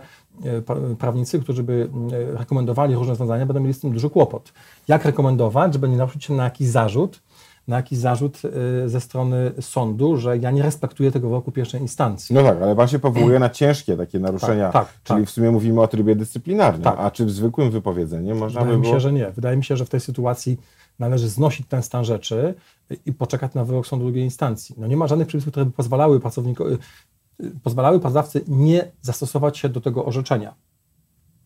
y, 0.92 0.96
prawnicy, 0.96 1.40
którzy 1.40 1.64
by 1.64 1.90
y, 2.34 2.38
rekomendowali 2.38 2.96
różne 2.96 3.10
rozwiązania, 3.10 3.46
będą 3.46 3.60
mieli 3.60 3.74
z 3.74 3.80
tym 3.80 3.92
duży 3.92 4.10
kłopot. 4.10 4.54
Jak 4.88 5.06
rekomendować, 5.06 5.74
żeby 5.74 5.90
nie 5.90 5.98
naruszyć 5.98 6.26
się 6.26 6.34
na 6.34 6.44
jakiś 6.44 6.68
zarzut, 6.68 7.22
na 7.68 7.76
jakiś 7.76 8.00
zarzut 8.00 8.42
ze 8.86 9.02
strony 9.02 9.52
sądu, 9.62 10.18
że 10.18 10.38
ja 10.38 10.52
nie 10.52 10.64
respektuję 10.64 11.12
tego 11.12 11.30
wyroku 11.30 11.52
pierwszej 11.52 11.82
instancji. 11.82 12.36
No 12.36 12.44
tak, 12.44 12.62
ale 12.62 12.76
pan 12.76 12.88
się 12.88 13.00
powołuje 13.00 13.40
na 13.40 13.50
ciężkie 13.50 13.98
takie 13.98 14.20
naruszenia, 14.20 14.72
tak, 14.72 14.88
tak, 14.88 14.94
czyli 15.04 15.20
tak. 15.20 15.30
w 15.30 15.32
sumie 15.32 15.52
mówimy 15.52 15.82
o 15.82 15.88
trybie 15.88 16.16
dyscyplinarnym, 16.16 16.84
tak. 16.84 16.96
a 17.00 17.12
czy 17.12 17.26
w 17.26 17.32
zwykłym 17.32 17.72
wypowiedzeniu 17.72 18.36
można 18.36 18.60
Wydaje 18.60 18.78
by 18.78 18.82
było... 18.82 18.94
mi 18.94 19.00
się, 19.00 19.00
że 19.00 19.14
nie. 19.14 19.32
Wydaje 19.32 19.58
mi 19.58 19.64
się, 19.64 19.78
że 19.78 19.86
w 19.86 19.90
tej 19.90 20.00
sytuacji 20.00 20.58
należy 21.02 21.30
znosić 21.30 21.68
ten 21.68 21.84
stan 21.84 22.06
rzeczy 22.06 22.56
i 23.06 23.14
poczekać 23.14 23.54
na 23.54 23.66
wyrok 23.66 23.88
sądu 23.88 24.06
drugiej 24.06 24.24
instancji. 24.24 24.76
No 24.78 24.88
nie 24.88 24.98
ma 24.98 25.08
żadnych 25.08 25.28
przepisów, 25.28 25.52
które 25.52 25.66
by 25.66 25.72
pozwalały 25.72 26.20
pracownikowi, 26.20 26.78
y, 27.44 27.52
pozwalały 27.64 28.00
pracodawcy 28.00 28.44
nie 28.48 28.92
zastosować 29.02 29.58
się 29.58 29.70
do 29.70 29.82
tego 29.82 30.06
orzeczenia. 30.06 30.54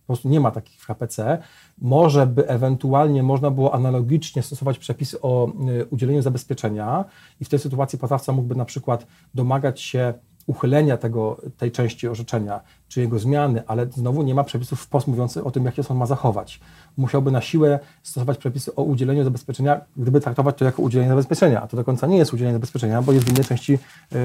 Po 0.01 0.07
prostu 0.07 0.29
nie 0.29 0.39
ma 0.39 0.51
takich 0.51 0.81
w 0.81 0.85
HPC. 0.85 1.37
Może 1.77 2.27
by 2.27 2.47
ewentualnie 2.47 3.23
można 3.23 3.51
było 3.51 3.73
analogicznie 3.73 4.43
stosować 4.43 4.79
przepisy 4.79 5.21
o 5.21 5.47
y, 5.69 5.85
udzieleniu 5.85 6.21
zabezpieczenia 6.21 7.05
i 7.39 7.45
w 7.45 7.49
tej 7.49 7.59
sytuacji 7.59 7.99
pracodawca 7.99 8.31
mógłby 8.31 8.55
na 8.55 8.65
przykład 8.65 9.07
domagać 9.33 9.81
się 9.81 10.13
uchylenia 10.47 10.97
tego, 10.97 11.41
tej 11.57 11.71
części 11.71 12.07
orzeczenia, 12.07 12.59
czy 12.87 13.01
jego 13.01 13.19
zmiany, 13.19 13.63
ale 13.67 13.85
znowu 13.85 14.23
nie 14.23 14.35
ma 14.35 14.43
przepisów 14.43 14.81
wprost 14.81 15.07
mówiących 15.07 15.47
o 15.47 15.51
tym, 15.51 15.65
jak 15.65 15.75
się 15.75 15.83
sąd 15.83 15.99
ma 15.99 16.05
zachować. 16.05 16.59
Musiałby 16.97 17.31
na 17.31 17.41
siłę 17.41 17.79
stosować 18.03 18.37
przepisy 18.37 18.75
o 18.75 18.83
udzieleniu 18.83 19.23
zabezpieczenia, 19.23 19.81
gdyby 19.97 20.21
traktować 20.21 20.57
to 20.57 20.65
jako 20.65 20.81
udzielenie 20.81 21.09
zabezpieczenia, 21.09 21.61
a 21.61 21.67
to 21.67 21.77
do 21.77 21.83
końca 21.83 22.07
nie 22.07 22.17
jest 22.17 22.33
udzielenie 22.33 22.55
zabezpieczenia, 22.55 23.01
bo 23.01 23.11
jest 23.11 23.25
w 23.25 23.29
innej 23.29 23.45
części 23.45 23.73
y, 23.73 24.17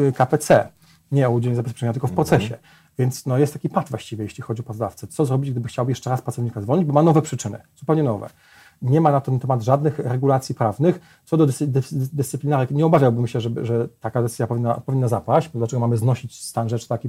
y, 0.00 0.12
KPC, 0.12 0.68
nie 1.12 1.28
o 1.28 1.30
udzieleniu 1.30 1.56
zabezpieczenia, 1.56 1.92
tylko 1.92 2.06
w 2.06 2.12
procesie. 2.12 2.58
Więc 2.98 3.26
no, 3.26 3.38
jest 3.38 3.52
taki 3.52 3.68
pad 3.68 3.88
właściwie, 3.88 4.24
jeśli 4.24 4.42
chodzi 4.42 4.60
o 4.60 4.64
pracodawcę. 4.64 5.06
Co 5.06 5.24
zrobić, 5.24 5.50
gdyby 5.50 5.68
chciał 5.68 5.88
jeszcze 5.88 6.10
raz 6.10 6.22
pracownika 6.22 6.60
zwolnić, 6.60 6.86
bo 6.86 6.92
ma 6.92 7.02
nowe 7.02 7.22
przyczyny, 7.22 7.58
zupełnie 7.76 8.02
nowe. 8.02 8.28
Nie 8.82 9.00
ma 9.00 9.12
na 9.12 9.20
ten 9.20 9.38
temat 9.38 9.62
żadnych 9.62 9.98
regulacji 9.98 10.54
prawnych. 10.54 11.00
Co 11.24 11.36
do 11.36 11.46
dyscy, 11.46 11.66
dyscyplinarek, 12.12 12.70
nie 12.70 12.86
obawiałbym 12.86 13.26
się, 13.26 13.40
że, 13.40 13.50
że 13.62 13.88
taka 14.00 14.22
decyzja 14.22 14.46
powinna, 14.46 14.74
powinna 14.74 15.08
zapaść. 15.08 15.50
Dlaczego 15.54 15.80
mamy 15.80 15.96
znosić 15.96 16.40
stan 16.44 16.68
rzeczy 16.68 16.88
taki 16.88 17.08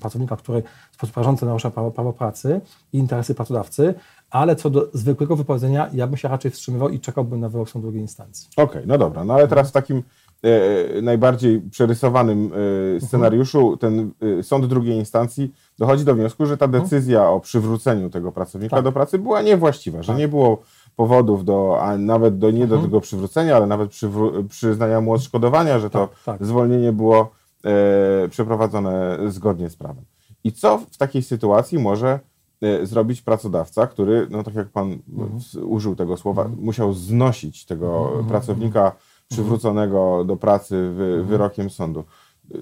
pracownika, 0.00 0.36
który 0.36 0.62
w 0.92 0.94
sposób 0.94 1.16
rażący 1.16 1.46
narusza 1.46 1.70
prawo, 1.70 1.90
prawo 1.90 2.12
pracy 2.12 2.60
i 2.92 2.98
interesy 2.98 3.34
pracodawcy, 3.34 3.94
ale 4.30 4.56
co 4.56 4.70
do 4.70 4.88
zwykłego 4.92 5.36
wypowiedzenia, 5.36 5.90
ja 5.92 6.06
bym 6.06 6.16
się 6.16 6.28
raczej 6.28 6.50
wstrzymywał 6.50 6.88
i 6.88 7.00
czekałbym 7.00 7.40
na 7.40 7.48
wyrok 7.48 7.70
sądu 7.70 7.86
drugiej 7.86 8.02
instancji. 8.02 8.48
Okej, 8.56 8.64
okay, 8.64 8.82
no 8.86 8.98
dobra, 8.98 9.24
no 9.24 9.34
ale 9.34 9.48
teraz 9.48 9.68
w 9.68 9.72
takim 9.72 10.02
e, 10.42 11.02
najbardziej 11.02 11.60
przerysowanym 11.60 12.50
e, 12.96 13.00
scenariuszu 13.00 13.76
ten 13.76 14.10
e, 14.38 14.42
sąd 14.42 14.66
drugiej 14.66 14.96
instancji 14.96 15.52
dochodzi 15.78 16.04
do 16.04 16.14
wniosku, 16.14 16.46
że 16.46 16.56
ta 16.56 16.68
decyzja 16.68 17.28
o 17.28 17.40
przywróceniu 17.40 18.10
tego 18.10 18.32
pracownika 18.32 18.76
tak. 18.76 18.84
do 18.84 18.92
pracy 18.92 19.18
była 19.18 19.42
niewłaściwa, 19.42 19.98
tak. 19.98 20.06
że 20.06 20.14
nie 20.14 20.28
było 20.28 20.62
powodów 20.96 21.44
do, 21.44 21.78
a 21.80 21.98
nawet 21.98 22.38
do, 22.38 22.50
nie 22.50 22.62
mhm. 22.62 22.80
do 22.80 22.86
tego 22.86 23.00
przywrócenia, 23.00 23.56
ale 23.56 23.66
nawet 23.66 23.90
przyznania 24.48 25.00
mu 25.00 25.12
odszkodowania, 25.12 25.78
że 25.78 25.90
to 25.90 26.06
tak, 26.06 26.38
tak. 26.38 26.46
zwolnienie 26.46 26.92
było 26.92 27.30
e, 27.64 28.28
przeprowadzone 28.28 29.18
zgodnie 29.28 29.70
z 29.70 29.76
prawem. 29.76 30.04
I 30.44 30.52
co 30.52 30.78
w 30.78 30.96
takiej 30.96 31.22
sytuacji 31.22 31.78
może 31.78 32.20
e, 32.62 32.86
zrobić 32.86 33.22
pracodawca, 33.22 33.86
który, 33.86 34.26
no 34.30 34.42
tak 34.42 34.54
jak 34.54 34.68
pan 34.68 34.98
mhm. 35.18 35.40
użył 35.68 35.96
tego 35.96 36.16
słowa, 36.16 36.42
mhm. 36.42 36.64
musiał 36.64 36.92
znosić 36.92 37.64
tego 37.64 38.06
mhm 38.06 38.26
pracownika 38.26 38.80
mhm. 38.80 39.00
przywróconego 39.28 40.24
do 40.24 40.36
pracy 40.36 40.90
wy, 40.90 41.04
mhm. 41.04 41.26
wyrokiem 41.26 41.70
sądu. 41.70 42.04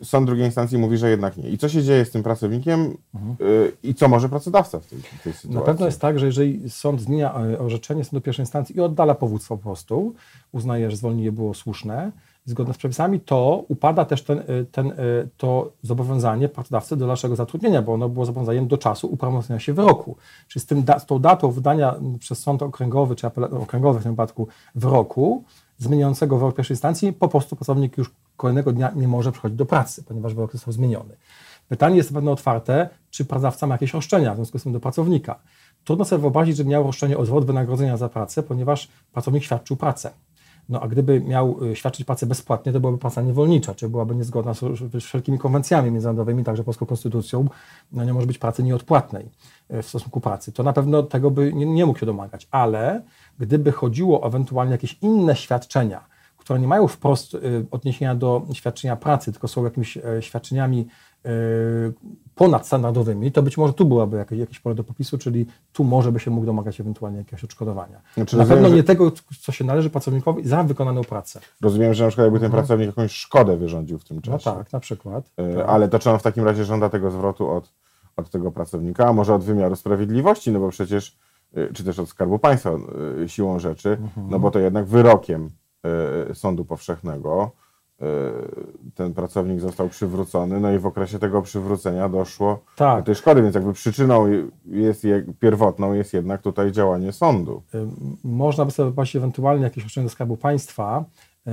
Sąd 0.02 0.26
drugiej 0.26 0.46
instancji 0.46 0.78
mówi, 0.78 0.96
że 0.96 1.10
jednak 1.10 1.36
nie. 1.36 1.48
I 1.48 1.58
co 1.58 1.68
się 1.68 1.82
dzieje 1.82 2.04
z 2.04 2.10
tym 2.10 2.22
pracownikiem 2.22 2.96
mhm. 3.14 3.36
I 3.82 3.94
co 3.94 4.08
może 4.08 4.28
pracodawca 4.28 4.80
w 4.80 4.86
tej, 4.86 4.98
tej, 4.98 5.32
sytuacji? 5.32 5.50
Na 5.50 5.60
pewno 5.60 5.86
jest 5.86 6.00
tak, 6.00 6.18
że 6.18 6.26
jeżeli 6.26 6.70
sąd 6.70 7.00
zmienia 7.00 7.34
e, 7.34 7.58
orzeczenie 7.58 8.04
sądu 8.04 8.20
pierwszej 8.20 8.42
instancji 8.42 8.76
i 8.76 8.80
oddala 8.80 9.14
powództwo 9.14 9.56
po 9.56 9.62
prostu, 9.62 10.14
uznaje, 10.52 10.90
że 10.90 10.96
zwolnienie 10.96 11.32
było 11.32 11.54
słuszne, 11.54 12.12
zgodne 12.44 12.74
z 12.74 12.76
przepisami, 12.76 13.20
to 13.20 13.64
upada 13.68 14.04
też 14.04 14.22
ten, 14.22 14.38
e, 14.38 14.42
ten, 14.72 14.90
e, 14.90 14.94
to 15.36 15.72
zobowiązanie 15.82 16.48
pracodawcy 16.48 16.96
do 16.96 17.06
dalszego 17.06 17.36
zatrudnienia, 17.36 17.82
bo 17.82 17.92
ono 17.94 18.08
było 18.08 18.26
zobowiązaniem 18.26 18.68
do 18.68 18.78
czasu 18.78 19.06
uprawomocnienia 19.12 19.60
się 19.60 19.72
wyroku. 19.72 20.16
Czyli 20.48 20.62
z, 20.62 20.66
tym, 20.66 20.84
z 20.98 21.06
tą 21.06 21.18
datą 21.18 21.50
wydania 21.50 21.94
przez 22.18 22.38
sąd 22.38 22.62
okręgowy 22.62 23.16
czy 23.16 23.26
okręgowy 23.50 24.00
w 24.00 24.02
tym 24.02 24.12
wypadku 24.12 24.48
wyroku, 24.74 25.44
zmieniającego 25.78 26.38
wyrok 26.38 26.56
pierwszej 26.56 26.74
instancji, 26.74 27.12
po 27.12 27.28
prostu 27.28 27.56
pracownik 27.56 27.98
już 27.98 28.10
kolejnego 28.36 28.72
dnia 28.72 28.92
nie 28.96 29.08
może 29.08 29.32
przychodzić 29.32 29.58
do 29.58 29.66
pracy, 29.66 30.02
ponieważ 30.02 30.34
wyrok 30.34 30.52
został 30.52 30.72
zmieniony. 30.72 31.16
Pytanie 31.68 31.96
jest 31.96 32.12
pewno 32.12 32.32
otwarte, 32.32 32.88
czy 33.10 33.24
pracodawca 33.24 33.66
ma 33.66 33.74
jakieś 33.74 33.94
roszczenia 33.94 34.32
w 34.32 34.36
związku 34.36 34.58
z 34.58 34.62
tym 34.62 34.72
do 34.72 34.80
pracownika. 34.80 35.40
Trudno 35.84 36.04
sobie 36.04 36.20
wyobrazić, 36.20 36.56
że 36.56 36.64
miał 36.64 36.82
roszczenie 36.82 37.18
o 37.18 37.26
zwrot 37.26 37.44
wynagrodzenia 37.44 37.96
za 37.96 38.08
pracę, 38.08 38.42
ponieważ 38.42 38.88
pracownik 39.12 39.44
świadczył 39.44 39.76
pracę. 39.76 40.10
No 40.68 40.80
a 40.80 40.88
gdyby 40.88 41.20
miał 41.20 41.64
y, 41.64 41.76
świadczyć 41.76 42.06
pracę 42.06 42.26
bezpłatnie, 42.26 42.72
to 42.72 42.80
byłaby 42.80 42.98
praca 42.98 43.22
niewolnicza, 43.22 43.74
czy 43.74 43.88
byłaby 43.88 44.14
niezgodna 44.14 44.54
z 44.54 45.04
wszelkimi 45.04 45.38
konwencjami 45.38 45.90
międzynarodowymi, 45.90 46.44
także 46.44 46.64
polską 46.64 46.86
konstytucją, 46.86 47.48
no 47.92 48.04
nie 48.04 48.14
może 48.14 48.26
być 48.26 48.38
pracy 48.38 48.62
nieodpłatnej 48.62 49.30
y, 49.74 49.82
w 49.82 49.88
stosunku 49.88 50.20
pracy. 50.20 50.52
To 50.52 50.62
na 50.62 50.72
pewno 50.72 51.02
tego 51.02 51.30
by 51.30 51.52
nie, 51.52 51.66
nie 51.66 51.86
mógł 51.86 51.98
się 51.98 52.06
domagać, 52.06 52.48
ale 52.50 53.02
gdyby 53.38 53.72
chodziło 53.72 54.20
o 54.20 54.26
ewentualnie 54.26 54.72
jakieś 54.72 54.98
inne 55.02 55.36
świadczenia, 55.36 56.04
które 56.36 56.60
nie 56.60 56.68
mają 56.68 56.88
wprost 56.88 57.34
y, 57.34 57.66
odniesienia 57.70 58.14
do 58.14 58.46
świadczenia 58.52 58.96
pracy, 58.96 59.32
tylko 59.32 59.48
są 59.48 59.64
jakimiś 59.64 59.96
e, 59.96 60.02
świadczeniami 60.20 60.86
ponadstandardowymi, 62.34 63.32
to 63.32 63.42
być 63.42 63.56
może 63.56 63.72
tu 63.72 63.86
byłaby 63.86 64.16
jakieś, 64.16 64.38
jakieś 64.38 64.60
pole 64.60 64.74
do 64.74 64.84
popisu, 64.84 65.18
czyli 65.18 65.46
tu 65.72 65.84
może 65.84 66.12
by 66.12 66.20
się 66.20 66.30
mógł 66.30 66.46
domagać 66.46 66.80
ewentualnie 66.80 67.18
jakiegoś 67.18 67.44
odszkodowania. 67.44 68.00
Znaczy, 68.14 68.36
na 68.36 68.42
rozumiem, 68.42 68.62
pewno 68.62 68.76
nie 68.76 68.82
że... 68.82 68.86
tego, 68.86 69.12
co 69.40 69.52
się 69.52 69.64
należy 69.64 69.90
pracownikowi 69.90 70.48
za 70.48 70.62
wykonaną 70.62 71.04
pracę. 71.04 71.40
Rozumiem, 71.60 71.94
że 71.94 72.04
na 72.04 72.10
przykład 72.10 72.24
jakby 72.24 72.38
ten 72.38 72.46
mhm. 72.46 72.62
pracownik 72.62 72.86
jakąś 72.86 73.12
szkodę 73.12 73.56
wyrządził 73.56 73.98
w 73.98 74.04
tym 74.04 74.16
no 74.16 74.22
czasie. 74.22 74.50
No 74.50 74.56
tak, 74.56 74.72
na 74.72 74.80
przykład. 74.80 75.30
E, 75.38 75.66
ale 75.66 75.88
to 75.88 75.98
czy 75.98 76.10
on 76.10 76.18
w 76.18 76.22
takim 76.22 76.44
razie 76.44 76.64
żąda 76.64 76.88
tego 76.88 77.10
zwrotu 77.10 77.50
od, 77.50 77.72
od 78.16 78.30
tego 78.30 78.52
pracownika, 78.52 79.08
a 79.08 79.12
może 79.12 79.34
od 79.34 79.44
wymiaru 79.44 79.76
sprawiedliwości, 79.76 80.52
no 80.52 80.60
bo 80.60 80.68
przecież, 80.68 81.18
czy 81.74 81.84
też 81.84 81.98
od 81.98 82.08
Skarbu 82.08 82.38
Państwa 82.38 82.70
siłą 83.26 83.58
rzeczy, 83.58 83.90
mhm. 83.90 84.30
no 84.30 84.38
bo 84.38 84.50
to 84.50 84.58
jednak 84.58 84.86
wyrokiem 84.86 85.50
E, 85.84 86.34
sądu 86.34 86.64
Powszechnego 86.64 87.50
ten 88.94 89.14
pracownik 89.14 89.60
został 89.60 89.88
przywrócony, 89.88 90.60
no 90.60 90.72
i 90.72 90.78
w 90.78 90.86
okresie 90.86 91.18
tego 91.18 91.42
przywrócenia 91.42 92.08
doszło 92.08 92.64
tak. 92.76 92.98
do 92.98 93.06
tej 93.06 93.14
szkody, 93.14 93.42
więc 93.42 93.54
jakby 93.54 93.72
przyczyną 93.72 94.26
jest, 94.66 95.06
pierwotną 95.40 95.92
jest 95.92 96.14
jednak 96.14 96.42
tutaj 96.42 96.72
działanie 96.72 97.12
sądu. 97.12 97.62
E, 97.74 97.86
można 98.24 98.64
by 98.64 98.70
sobie 98.70 98.90
wypaść 98.90 99.16
ewentualnie 99.16 99.64
jakieś 99.64 99.84
roszczenie 99.84 100.04
do 100.04 100.10
Skarbu 100.10 100.36
Państwa, 100.36 101.04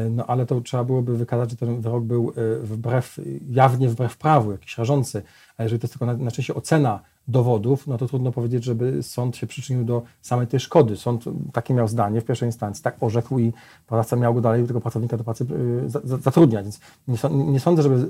no 0.09 0.25
ale 0.27 0.45
to 0.45 0.61
trzeba 0.61 0.83
byłoby 0.83 1.17
wykazać, 1.17 1.49
że 1.49 1.57
ten 1.57 1.81
wyrok 1.81 2.03
był 2.03 2.33
wbrew, 2.61 3.19
jawnie 3.49 3.89
wbrew 3.89 4.17
prawu, 4.17 4.51
jakiś 4.51 4.77
rażący, 4.77 5.23
a 5.57 5.63
jeżeli 5.63 5.79
to 5.79 5.85
jest 5.85 5.93
tylko 5.93 6.05
na, 6.05 6.13
na 6.13 6.31
części 6.31 6.53
ocena 6.53 6.99
dowodów, 7.27 7.87
no 7.87 7.97
to 7.97 8.07
trudno 8.07 8.31
powiedzieć, 8.31 8.63
żeby 8.63 9.03
sąd 9.03 9.37
się 9.37 9.47
przyczynił 9.47 9.83
do 9.83 10.01
samej 10.21 10.47
tej 10.47 10.59
szkody. 10.59 10.97
Sąd 10.97 11.23
takie 11.53 11.73
miał 11.73 11.87
zdanie 11.87 12.21
w 12.21 12.25
pierwszej 12.25 12.47
instancji, 12.47 12.83
tak 12.83 13.03
orzekł 13.03 13.39
i 13.39 13.53
pracodawca 13.87 14.15
miał 14.15 14.33
go 14.33 14.41
dalej 14.41 14.67
tego 14.67 14.81
pracownika 14.81 15.17
do 15.17 15.23
pracy 15.23 15.45
y, 15.85 15.89
zatrudniać. 16.23 16.65
Więc 17.07 17.23
nie, 17.31 17.59
sądzę, 17.59 17.83
żeby 17.83 18.09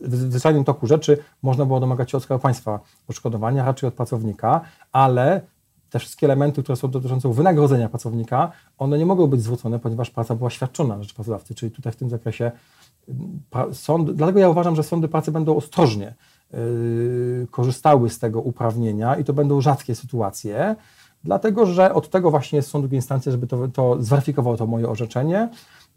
w 0.00 0.16
zwyczajnym 0.16 0.64
toku 0.64 0.86
rzeczy 0.86 1.18
można 1.42 1.64
było 1.64 1.80
domagać 1.80 2.10
się 2.10 2.16
od 2.16 2.22
Skarbu 2.22 2.42
Państwa 2.42 2.80
odszkodowania, 3.08 3.64
raczej 3.64 3.88
od 3.88 3.94
pracownika, 3.94 4.60
ale 4.92 5.40
te 5.90 5.98
wszystkie 5.98 6.26
elementy, 6.26 6.62
które 6.62 6.76
są 6.76 6.90
dotyczące 6.90 7.32
wynagrodzenia 7.32 7.88
pracownika, 7.88 8.52
one 8.78 8.98
nie 8.98 9.06
mogą 9.06 9.26
być 9.26 9.42
zwrócone, 9.42 9.78
ponieważ 9.78 10.10
praca 10.10 10.34
była 10.34 10.50
świadczona 10.50 10.96
na 10.96 11.02
rzecz 11.02 11.14
pracodawcy, 11.14 11.54
czyli 11.54 11.72
tutaj 11.72 11.92
w 11.92 11.96
tym 11.96 12.10
zakresie 12.10 12.52
y, 13.08 13.74
sąd, 13.74 14.10
dlatego 14.10 14.38
ja 14.38 14.48
uważam, 14.48 14.76
że 14.76 14.82
sądy 14.82 15.08
pracy 15.08 15.32
będą 15.32 15.56
ostrożnie 15.56 16.14
korzystały 17.50 18.10
z 18.10 18.18
tego 18.18 18.40
uprawnienia 18.40 19.16
i 19.16 19.24
to 19.24 19.32
będą 19.32 19.60
rzadkie 19.60 19.94
sytuacje, 19.94 20.76
dlatego 21.24 21.66
że 21.66 21.94
od 21.94 22.10
tego 22.10 22.30
właśnie 22.30 22.56
jest 22.56 22.70
sąd 22.70 22.84
drugiej 22.84 22.98
instancji, 22.98 23.32
żeby 23.32 23.46
to, 23.46 23.68
to 23.68 23.96
zweryfikowało 24.00 24.56
to 24.56 24.66
moje 24.66 24.88
orzeczenie. 24.88 25.48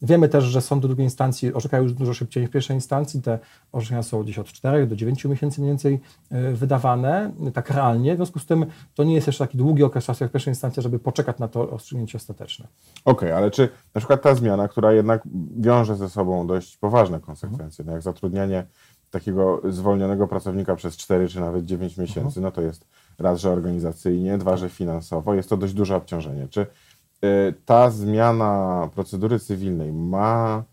Wiemy 0.01 0.29
też, 0.29 0.43
że 0.43 0.61
sądy 0.61 0.87
drugiej 0.87 1.05
instancji 1.05 1.53
orzekają 1.53 1.83
już 1.83 1.93
dużo 1.93 2.13
szybciej 2.13 2.43
niż 2.43 2.51
pierwszej 2.51 2.77
instancji. 2.77 3.21
Te 3.21 3.39
orzeczenia 3.71 4.03
są 4.03 4.23
gdzieś 4.23 4.39
od 4.39 4.47
4 4.47 4.87
do 4.87 4.95
9 4.95 5.25
miesięcy 5.25 5.61
mniej 5.61 5.71
więcej 5.71 5.99
y, 6.31 6.53
wydawane, 6.53 7.31
tak 7.53 7.69
realnie. 7.69 8.13
W 8.13 8.15
związku 8.15 8.39
z 8.39 8.45
tym 8.45 8.65
to 8.95 9.03
nie 9.03 9.15
jest 9.15 9.27
jeszcze 9.27 9.47
taki 9.47 9.57
długi 9.57 9.83
okres 9.83 10.05
czasu 10.05 10.23
jak 10.23 10.31
w 10.31 10.33
pierwszej 10.33 10.51
instancji, 10.51 10.83
żeby 10.83 10.99
poczekać 10.99 11.39
na 11.39 11.47
to 11.47 11.65
rozstrzygnięcie 11.65 12.17
ostateczne. 12.17 12.67
Okej, 13.05 13.29
okay, 13.29 13.37
ale 13.37 13.51
czy 13.51 13.69
na 13.95 13.99
przykład 13.99 14.21
ta 14.21 14.35
zmiana, 14.35 14.67
która 14.67 14.93
jednak 14.93 15.21
wiąże 15.57 15.95
ze 15.95 16.09
sobą 16.09 16.47
dość 16.47 16.77
poważne 16.77 17.19
konsekwencje, 17.19 17.85
no 17.85 17.91
jak 17.91 18.01
zatrudnianie 18.01 18.65
takiego 19.13 19.61
zwolnionego 19.69 20.27
pracownika 20.27 20.75
przez 20.75 20.97
4 20.97 21.27
czy 21.27 21.39
nawet 21.39 21.65
9 21.65 21.97
miesięcy, 21.97 22.39
mhm. 22.39 22.43
no 22.43 22.51
to 22.51 22.61
jest 22.61 22.87
raz, 23.19 23.39
że 23.39 23.51
organizacyjnie, 23.51 24.37
dwa, 24.37 24.57
że 24.57 24.69
finansowo, 24.69 25.33
jest 25.33 25.49
to 25.49 25.57
dość 25.57 25.73
duże 25.73 25.95
obciążenie. 25.95 26.47
Czy 26.47 26.61
y, 26.61 27.53
ta 27.65 27.89
zmiana 27.89 28.89
procedury 28.95 29.39
cywilnej 29.39 29.93
ma 29.93 30.63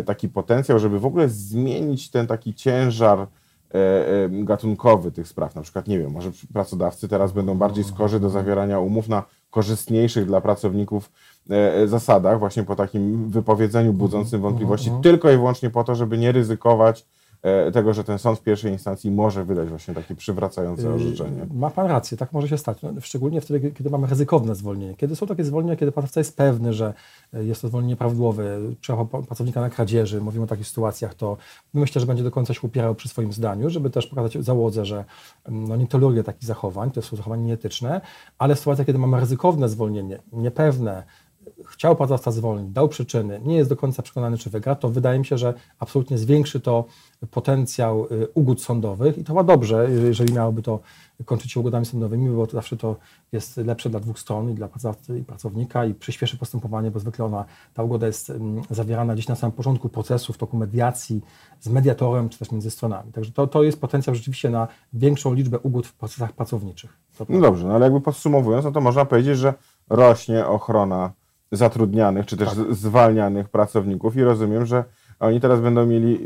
y, 0.00 0.04
taki 0.04 0.28
potencjał, 0.28 0.78
żeby 0.78 1.00
w 1.00 1.06
ogóle 1.06 1.28
zmienić 1.28 2.10
ten 2.10 2.26
taki 2.26 2.54
ciężar 2.54 3.20
y, 3.20 3.26
gatunkowy 4.44 5.12
tych 5.12 5.28
spraw? 5.28 5.54
Na 5.54 5.62
przykład, 5.62 5.88
nie 5.88 5.98
wiem, 5.98 6.10
może 6.10 6.30
pracodawcy 6.52 7.08
teraz 7.08 7.32
będą 7.32 7.54
bardziej 7.54 7.84
skorzy 7.84 8.20
do 8.20 8.30
zawierania 8.30 8.78
umów 8.80 9.08
na 9.08 9.22
korzystniejszych 9.50 10.26
dla 10.26 10.40
pracowników 10.40 11.10
zasadach, 11.86 12.38
właśnie 12.38 12.62
po 12.62 12.76
takim 12.76 13.30
wypowiedzeniu 13.30 13.92
budzącym 13.92 14.36
mhm. 14.36 14.42
wątpliwości, 14.42 14.86
mhm. 14.86 15.02
tylko 15.02 15.30
i 15.30 15.36
wyłącznie 15.36 15.70
po 15.70 15.84
to, 15.84 15.94
żeby 15.94 16.18
nie 16.18 16.32
ryzykować 16.32 17.06
tego, 17.72 17.94
że 17.94 18.04
ten 18.04 18.18
sąd 18.18 18.38
w 18.38 18.42
pierwszej 18.42 18.72
instancji 18.72 19.10
może 19.10 19.44
wydać 19.44 19.68
właśnie 19.68 19.94
takie 19.94 20.14
przywracające 20.14 20.82
yy, 20.82 20.94
orzeczenie. 20.94 21.46
Ma 21.54 21.70
Pan 21.70 21.86
rację, 21.86 22.16
tak 22.18 22.32
może 22.32 22.48
się 22.48 22.58
stać. 22.58 22.82
No, 22.82 22.92
szczególnie 23.00 23.40
wtedy, 23.40 23.70
kiedy 23.70 23.90
mamy 23.90 24.06
ryzykowne 24.06 24.54
zwolnienie. 24.54 24.94
Kiedy 24.96 25.16
są 25.16 25.26
takie 25.26 25.44
zwolnienia, 25.44 25.76
kiedy 25.76 25.92
pracodawca 25.92 26.20
jest 26.20 26.36
pewny, 26.36 26.72
że 26.72 26.94
e, 27.34 27.44
jest 27.44 27.62
to 27.62 27.68
zwolnienie 27.68 27.96
prawidłowe, 27.96 28.58
trzeba 28.80 29.04
pracownika 29.04 29.60
na 29.60 29.70
kradzieży, 29.70 30.20
mówimy 30.20 30.44
o 30.44 30.46
takich 30.46 30.66
sytuacjach, 30.66 31.14
to 31.14 31.36
myślę, 31.74 32.00
że 32.00 32.06
będzie 32.06 32.22
do 32.24 32.30
końca 32.30 32.54
się 32.54 32.60
upierał 32.62 32.94
przy 32.94 33.08
swoim 33.08 33.32
zdaniu, 33.32 33.70
żeby 33.70 33.90
też 33.90 34.06
pokazać 34.06 34.32
załodze, 34.32 34.86
że 34.86 35.04
mm, 35.44 35.68
no, 35.68 35.76
nie 35.76 35.86
toleruje 35.86 36.24
takich 36.24 36.44
zachowań, 36.44 36.90
to 36.90 37.02
są 37.02 37.16
zachowania 37.16 37.42
nieetyczne, 37.42 38.00
ale 38.38 38.54
w 38.54 38.58
sytuacjach, 38.58 38.86
kiedy 38.86 38.98
mamy 38.98 39.20
ryzykowne 39.20 39.68
zwolnienie, 39.68 40.18
niepewne, 40.32 41.02
chciał 41.66 41.96
pracodawca 41.96 42.30
zwolnić, 42.30 42.72
dał 42.72 42.88
przyczyny, 42.88 43.40
nie 43.44 43.56
jest 43.56 43.70
do 43.70 43.76
końca 43.76 44.02
przekonany, 44.02 44.38
czy 44.38 44.50
wygra, 44.50 44.74
to 44.74 44.88
wydaje 44.88 45.18
mi 45.18 45.26
się, 45.26 45.38
że 45.38 45.54
absolutnie 45.78 46.18
zwiększy 46.18 46.60
to 46.60 46.84
potencjał 47.30 48.04
y, 48.04 48.28
ugód 48.34 48.62
sądowych 48.62 49.18
i 49.18 49.24
to 49.24 49.32
chyba 49.32 49.44
dobrze, 49.44 49.88
jeżeli 49.90 50.34
miałoby 50.34 50.62
to 50.62 50.80
kończyć 51.24 51.52
się 51.52 51.60
ugodami 51.60 51.86
sądowymi, 51.86 52.30
bo 52.30 52.46
to 52.46 52.52
zawsze 52.52 52.76
to 52.76 52.96
jest 53.32 53.56
lepsze 53.56 53.90
dla 53.90 54.00
dwóch 54.00 54.18
stron, 54.18 54.50
i 54.50 54.54
dla 54.54 54.68
pracodawcy 54.68 55.18
i 55.18 55.24
pracownika 55.24 55.84
i 55.84 55.94
przyspieszy 55.94 56.38
postępowanie, 56.38 56.90
bo 56.90 57.00
zwykle 57.00 57.24
ona, 57.24 57.44
ta 57.74 57.82
ugoda 57.82 58.06
jest 58.06 58.30
mm, 58.30 58.62
zawierana 58.70 59.14
gdzieś 59.14 59.28
na 59.28 59.36
samym 59.36 59.52
początku 59.52 59.88
procesu, 59.88 60.32
w 60.32 60.38
toku 60.38 60.56
mediacji 60.56 61.20
z 61.60 61.68
mediatorem, 61.68 62.28
czy 62.28 62.38
też 62.38 62.52
między 62.52 62.70
stronami. 62.70 63.12
Także 63.12 63.32
to, 63.32 63.46
to 63.46 63.62
jest 63.62 63.80
potencjał 63.80 64.16
rzeczywiście 64.16 64.50
na 64.50 64.68
większą 64.92 65.34
liczbę 65.34 65.58
ugód 65.58 65.86
w 65.86 65.92
procesach 65.92 66.32
pracowniczych. 66.32 66.98
No 67.28 67.40
dobrze, 67.40 67.66
no 67.66 67.74
ale 67.74 67.84
jakby 67.84 68.00
podsumowując, 68.00 68.64
no 68.64 68.72
to 68.72 68.80
można 68.80 69.04
powiedzieć, 69.04 69.38
że 69.38 69.54
rośnie 69.88 70.46
ochrona 70.46 71.12
zatrudnianych, 71.52 72.26
czy 72.26 72.36
też 72.36 72.48
tak. 72.48 72.74
zwalnianych 72.74 73.48
pracowników 73.48 74.16
i 74.16 74.22
rozumiem, 74.22 74.66
że 74.66 74.84
oni 75.20 75.40
teraz 75.40 75.60
będą 75.60 75.86
mieli 75.86 76.18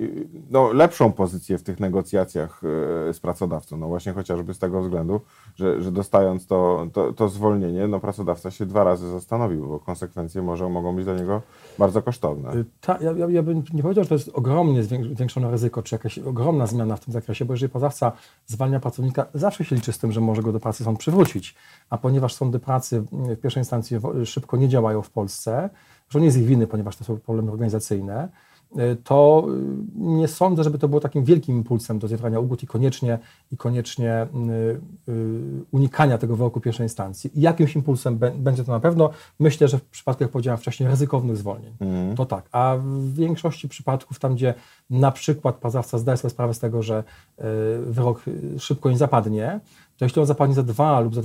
no, 0.51 0.73
lepszą 0.73 1.13
pozycję 1.13 1.59
w 1.59 1.63
tych 1.63 1.81
negocjacjach 1.81 2.63
e, 3.09 3.15
z 3.15 3.21
pracodawcą. 3.21 3.77
No 3.77 3.89
właśnie 3.89 4.13
chociażby 4.13 4.55
z 4.55 4.59
tego 4.59 4.83
względu, 4.83 5.21
że, 5.57 5.83
że 5.83 5.93
dostając 5.93 6.47
to, 6.47 6.87
to, 6.93 7.13
to 7.13 7.29
zwolnienie, 7.29 7.89
no 7.89 8.01
pracodawca 8.01 8.51
się 8.51 8.67
dwa 8.67 8.85
razy 8.85 9.11
zastanowił, 9.11 9.69
bo 9.69 9.81
konsekwencje 9.81 10.43
może, 10.43 10.69
mogą 10.69 10.97
być 10.97 11.05
dla 11.05 11.15
niego 11.15 11.43
bardzo 11.79 12.03
kosztowne. 12.03 12.55
Y, 12.55 12.65
ta, 12.81 12.99
ja, 13.01 13.29
ja, 13.29 13.43
bym 13.43 13.63
nie 13.75 13.83
powiedział, 13.83 14.05
że 14.05 14.09
to 14.09 14.15
jest 14.15 14.31
ogromnie 14.35 14.83
zwiększone 14.83 15.51
ryzyko, 15.51 15.83
czy 15.83 15.95
jakaś 15.95 16.19
ogromna 16.19 16.67
zmiana 16.67 16.97
w 16.97 17.01
tym 17.01 17.13
zakresie, 17.13 17.45
bo 17.45 17.53
jeżeli 17.53 17.71
pracodawca 17.71 18.13
zwalnia 18.47 18.81
pracownika, 18.81 19.27
zawsze 19.35 19.65
się 19.65 19.77
liczy 19.77 19.93
z 19.93 19.99
tym, 19.99 20.13
że 20.13 20.21
może 20.21 20.43
go 20.43 20.53
do 20.53 20.61
pracy 20.61 20.85
sąd 20.85 20.99
przywrócić. 20.99 21.55
A 21.91 21.99
ponieważ 21.99 22.35
sądy 22.35 22.59
pracy 22.59 23.05
w 23.13 23.41
pierwszej 23.41 23.61
instancji 23.61 23.99
szybko 24.25 24.57
nie 24.57 24.69
działają 24.69 25.03
w 25.03 25.11
Polsce, 25.11 25.71
że 26.09 26.19
nie 26.21 26.27
jest 26.27 26.39
ich 26.39 26.47
winy, 26.47 26.67
ponieważ 26.67 26.97
to 26.97 27.05
są 27.05 27.17
problemy 27.17 27.53
organizacyjne, 27.53 28.29
Y, 28.29 28.54
to 29.05 29.47
y, 29.49 29.75
nie 29.95 30.29
sądzę, 30.29 30.65
żeby 30.65 30.79
to 30.79 30.89
było 30.89 31.01
takim 31.01 31.25
wielkim 31.25 31.57
impulsem 31.57 31.99
do 31.99 32.09
zjadania 32.09 32.41
ugód 32.41 32.63
i 32.63 32.67
koniecznie, 32.67 33.19
i 33.53 33.57
koniecznie 33.57 34.27
y, 35.09 35.15
unikania 35.73 36.19
tego 36.19 36.37
wyroku 36.37 36.61
pierwszej 36.61 36.85
instancji. 36.85 37.31
I 37.39 37.41
jakimś 37.41 37.77
impulsem 37.77 38.19
będzie 38.35 38.65
to 38.65 38.73
na 38.73 38.81
pewno. 38.81 39.11
Myślę, 39.41 39.69
że 39.69 39.79
w 39.79 39.83
przypadku, 39.83 40.25
jak 40.25 40.31
powiedziałem 40.31 40.59
wcześniej, 40.59 40.89
ryzykownych 40.89 41.37
zwolnień, 41.37 41.73
mm. 41.81 42.17
to 42.17 42.27
tak. 42.27 42.49
A 42.53 42.77
w 42.81 43.15
większości 43.15 43.69
przypadków, 43.69 44.19
tam 44.19 44.35
gdzie 44.35 44.55
na 44.91 45.11
przykład 45.11 45.57
pazawca 45.57 45.99
zdaje 45.99 46.17
sobie 46.17 46.31
sprawę 46.31 46.55
z 46.55 46.59
tego, 46.59 46.83
że 46.83 47.05
wyrok 47.87 48.25
szybko 48.59 48.91
nie 48.91 48.99
zapadnie, 48.99 49.61
to 49.97 50.05
jeśli 50.05 50.21
on 50.21 50.27
zapadnie 50.27 50.55
za 50.55 50.63
dwa 50.63 51.01
lub 51.01 51.15
za 51.15 51.23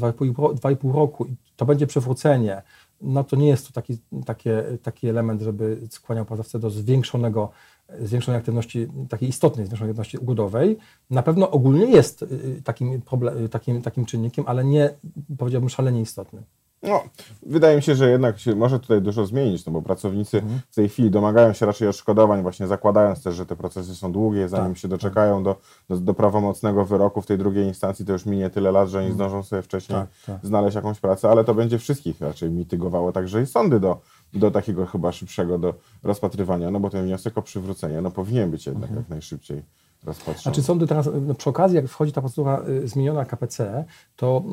dwa 0.54 0.72
i 0.72 0.76
pół 0.76 0.92
roku 0.92 1.26
i 1.26 1.36
to 1.56 1.66
będzie 1.66 1.88
przywrócenie, 1.88 2.62
no 3.02 3.24
to 3.24 3.36
nie 3.36 3.48
jest 3.48 3.68
to 3.68 3.74
taki, 3.74 3.98
takie, 4.26 4.64
taki 4.84 5.08
element, 5.08 5.42
żeby 5.42 5.78
skłaniał 5.90 6.26
pracodawcę 6.26 6.60
do 6.60 6.70
zwiększonego, 6.70 7.52
zwiększonej 8.00 8.40
aktywności, 8.40 8.88
takiej 9.10 9.30
istotnej 9.30 9.66
zwiększonej 9.66 9.92
aktywności 9.92 10.18
ugodowej. 10.18 10.78
Na 11.10 11.24
pewno 11.24 11.52
ogólnie 11.52 11.86
jest 11.86 12.22
y, 12.22 12.62
takim, 12.64 13.02
problem, 13.02 13.50
takim, 13.50 13.82
takim 13.82 14.06
czynnikiem, 14.06 14.46
ale 14.48 14.66
nie 14.66 14.90
powiedziałbym 15.38 15.70
szalenie 15.70 16.02
istotny. 16.02 16.44
No, 16.84 17.04
wydaje 17.44 17.76
mi 17.76 17.82
się, 17.82 17.96
że 17.96 18.10
jednak 18.10 18.40
się 18.40 18.56
może 18.56 18.80
tutaj 18.80 19.02
dużo 19.02 19.26
zmienić, 19.26 19.66
no 19.66 19.72
bo 19.72 19.82
pracownicy 19.82 20.38
mhm. 20.38 20.60
w 20.70 20.76
tej 20.76 20.90
chwili 20.90 21.12
domagają 21.12 21.54
się 21.54 21.66
raczej 21.66 21.88
odszkodowań, 21.88 22.42
właśnie 22.42 22.68
zakładając 22.68 23.24
też, 23.24 23.36
że 23.36 23.46
te 23.46 23.56
procesy 23.56 23.96
są 23.96 24.12
długie, 24.12 24.50
zanim 24.50 24.74
tak, 24.74 24.78
się 24.78 24.88
doczekają 24.88 25.44
do, 25.44 25.56
do, 25.90 25.98
do, 25.98 26.14
prawomocnego 26.14 26.86
wyroku 26.86 27.22
w 27.22 27.26
tej 27.26 27.38
drugiej 27.38 27.66
instancji, 27.66 28.06
to 28.06 28.14
już 28.14 28.26
minie 28.26 28.50
tyle 28.50 28.72
lat, 28.72 28.90
że 28.90 28.98
oni 28.98 29.08
mhm. 29.08 29.30
zdążą 29.30 29.44
sobie 29.44 29.62
wcześniej 29.62 30.00
tak, 30.00 30.10
tak. 30.26 30.46
znaleźć 30.46 30.76
jakąś 30.76 31.00
pracę, 31.00 31.30
ale 31.30 31.44
to 31.44 31.54
będzie 31.54 31.80
wszystkich 31.80 32.22
raczej 32.22 32.52
mitygowało, 32.52 33.12
także 33.12 33.42
i 33.42 33.46
sądy 33.46 33.80
do, 33.80 34.02
do 34.34 34.52
takiego 34.52 34.86
chyba 34.86 35.12
szybszego 35.12 35.58
do 35.58 35.74
rozpatrywania, 36.04 36.72
no 36.72 36.80
bo 36.80 36.90
ten 36.90 37.06
wniosek 37.06 37.38
o 37.38 37.42
przywrócenie 37.42 38.02
no 38.02 38.12
powinien 38.12 38.52
być 38.52 38.66
jednak 38.66 38.90
mhm. 38.90 39.00
jak 39.00 39.10
najszybciej 39.10 39.64
rozpatrzone. 40.04 40.44
Znaczy 40.44 40.64
sądy 40.64 40.88
teraz, 40.88 41.10
no 41.22 41.34
przy 41.34 41.50
okazji 41.50 41.76
jak 41.76 41.88
wchodzi 41.88 42.12
ta 42.12 42.22
procedura 42.22 42.62
y, 42.70 42.88
zmieniona 42.88 43.26
KPC, 43.26 43.86
to 44.16 44.44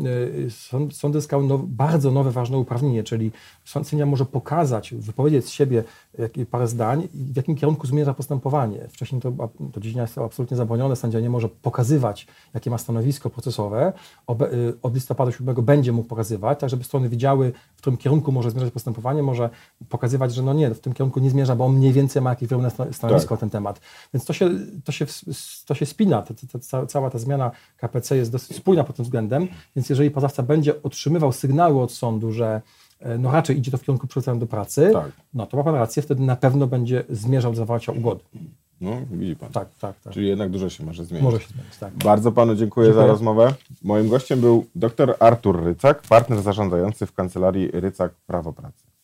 y, 0.47 0.50
sąd, 0.50 0.97
sądy 0.97 1.21
zyskały 1.21 1.45
now, 1.45 1.61
bardzo 1.65 2.11
nowe, 2.11 2.31
ważne 2.31 2.59
uprawnienie, 2.59 3.05
czyli 3.05 3.33
sędzia 3.65 4.07
może 4.07 4.25
pokazać, 4.25 4.95
wypowiedzieć 4.95 5.45
z 5.45 5.50
siebie 5.50 5.85
parę 6.50 6.69
zdań, 6.69 7.09
w 7.15 7.37
jakim 7.37 7.57
kierunku 7.57 7.87
zmierza 7.87 8.15
postępowanie. 8.15 8.88
Wcześniej 8.88 9.21
to, 9.21 9.33
to 9.73 9.81
dziedzina 9.81 10.03
jest 10.03 10.19
absolutnie 10.19 10.57
zabronione, 10.57 10.97
sędzia 10.97 11.21
nie 11.21 11.31
może 11.31 11.49
pokazywać, 11.49 12.26
jakie 12.55 12.71
ma 12.71 12.79
stanowisko 12.79 13.31
procesowe. 13.31 13.93
Y, 14.31 14.75
od 14.83 14.95
listopada 14.95 15.33
7 15.33 15.55
będzie 15.55 15.93
mógł 15.93 16.09
pokazywać, 16.09 16.61
tak 16.61 16.71
żeby 16.71 16.85
strony 16.85 17.09
wiedziały, 17.09 17.53
w 17.76 17.79
którym 17.79 17.97
kierunku 17.97 18.33
może 18.33 18.50
zmierzać 18.50 18.73
postępowanie, 18.73 19.23
może 19.23 19.50
pokazywać, 19.88 20.35
że 20.35 20.43
no 20.43 20.55
nie, 20.55 20.75
w 20.75 20.81
tym 20.81 20.93
kierunku 20.93 21.21
nie 21.21 21.31
zmierza, 21.31 21.57
bo 21.57 21.65
on 21.65 21.73
mniej 21.73 21.93
więcej 21.93 22.23
ma 22.23 22.31
jakieś 22.31 22.49
wyrównane 22.49 22.93
stanowisko 22.93 23.29
tak. 23.29 23.31
na 23.31 23.37
ten 23.37 23.50
temat. 23.50 23.81
Więc 24.15 24.25
to 24.25 24.33
się, 24.33 24.50
to 24.85 24.93
się, 24.93 25.07
to 25.66 25.75
się 25.75 25.87
spina, 25.87 26.23
to, 26.23 26.35
to, 26.35 26.59
to, 26.59 26.87
cała 26.87 27.11
ta 27.11 27.19
zmiana 27.19 27.50
KPC 27.76 28.16
jest 28.16 28.33
dosyć 28.33 28.57
spójna 28.57 28.85
pod 28.85 28.97
tym 28.97 29.05
względem, 29.05 29.49
więc 29.76 29.91
jeżeli 29.91 30.10
pozawca 30.10 30.43
będzie 30.43 30.82
otrzymywał 30.82 31.32
sygnały 31.32 31.82
od 31.82 31.93
sądu, 31.93 32.32
że 32.32 32.63
e, 33.00 33.19
no 33.19 33.32
raczej 33.32 33.58
idzie 33.58 33.71
to 33.71 33.78
w 33.78 33.82
kierunku 33.82 34.06
przywrócenia 34.06 34.41
do 34.41 34.47
pracy, 34.47 34.91
tak. 34.93 35.13
no 35.34 35.47
to 35.47 35.56
ma 35.56 35.65
pan 35.65 35.75
rację, 35.75 36.02
wtedy 36.02 36.23
na 36.23 36.37
pewno 36.37 36.67
będzie 36.67 37.04
zmierzał 37.10 37.52
do 37.52 37.56
zawarcia 37.56 37.93
ugody. 37.93 38.21
No, 38.80 38.91
widzi 39.10 39.37
pan. 39.37 39.52
Tak, 39.52 39.69
tak, 39.80 40.00
tak. 40.00 40.13
Czyli 40.13 40.28
jednak 40.28 40.50
dużo 40.50 40.71
się 40.71 40.84
może 40.84 41.04
zmienić. 41.04 41.25
Może 41.25 41.41
się 41.41 41.49
zmienić, 41.49 41.76
tak. 41.76 41.95
Bardzo 41.95 42.32
panu 42.32 42.54
dziękuję, 42.54 42.87
dziękuję, 42.87 43.06
za 43.06 43.13
rozmowę. 43.13 43.54
Moim 43.82 44.08
gościem 44.08 44.41
był 44.41 44.67
dr 44.75 45.17
Artur 45.21 45.65
Rycak, 45.65 46.02
partner 46.02 46.43
zarządzający 46.43 47.06
w 47.06 47.13
kancelarii 47.13 47.71
Rycak 47.73 48.15
Prawo 48.26 48.52
Pracy. 48.52 48.96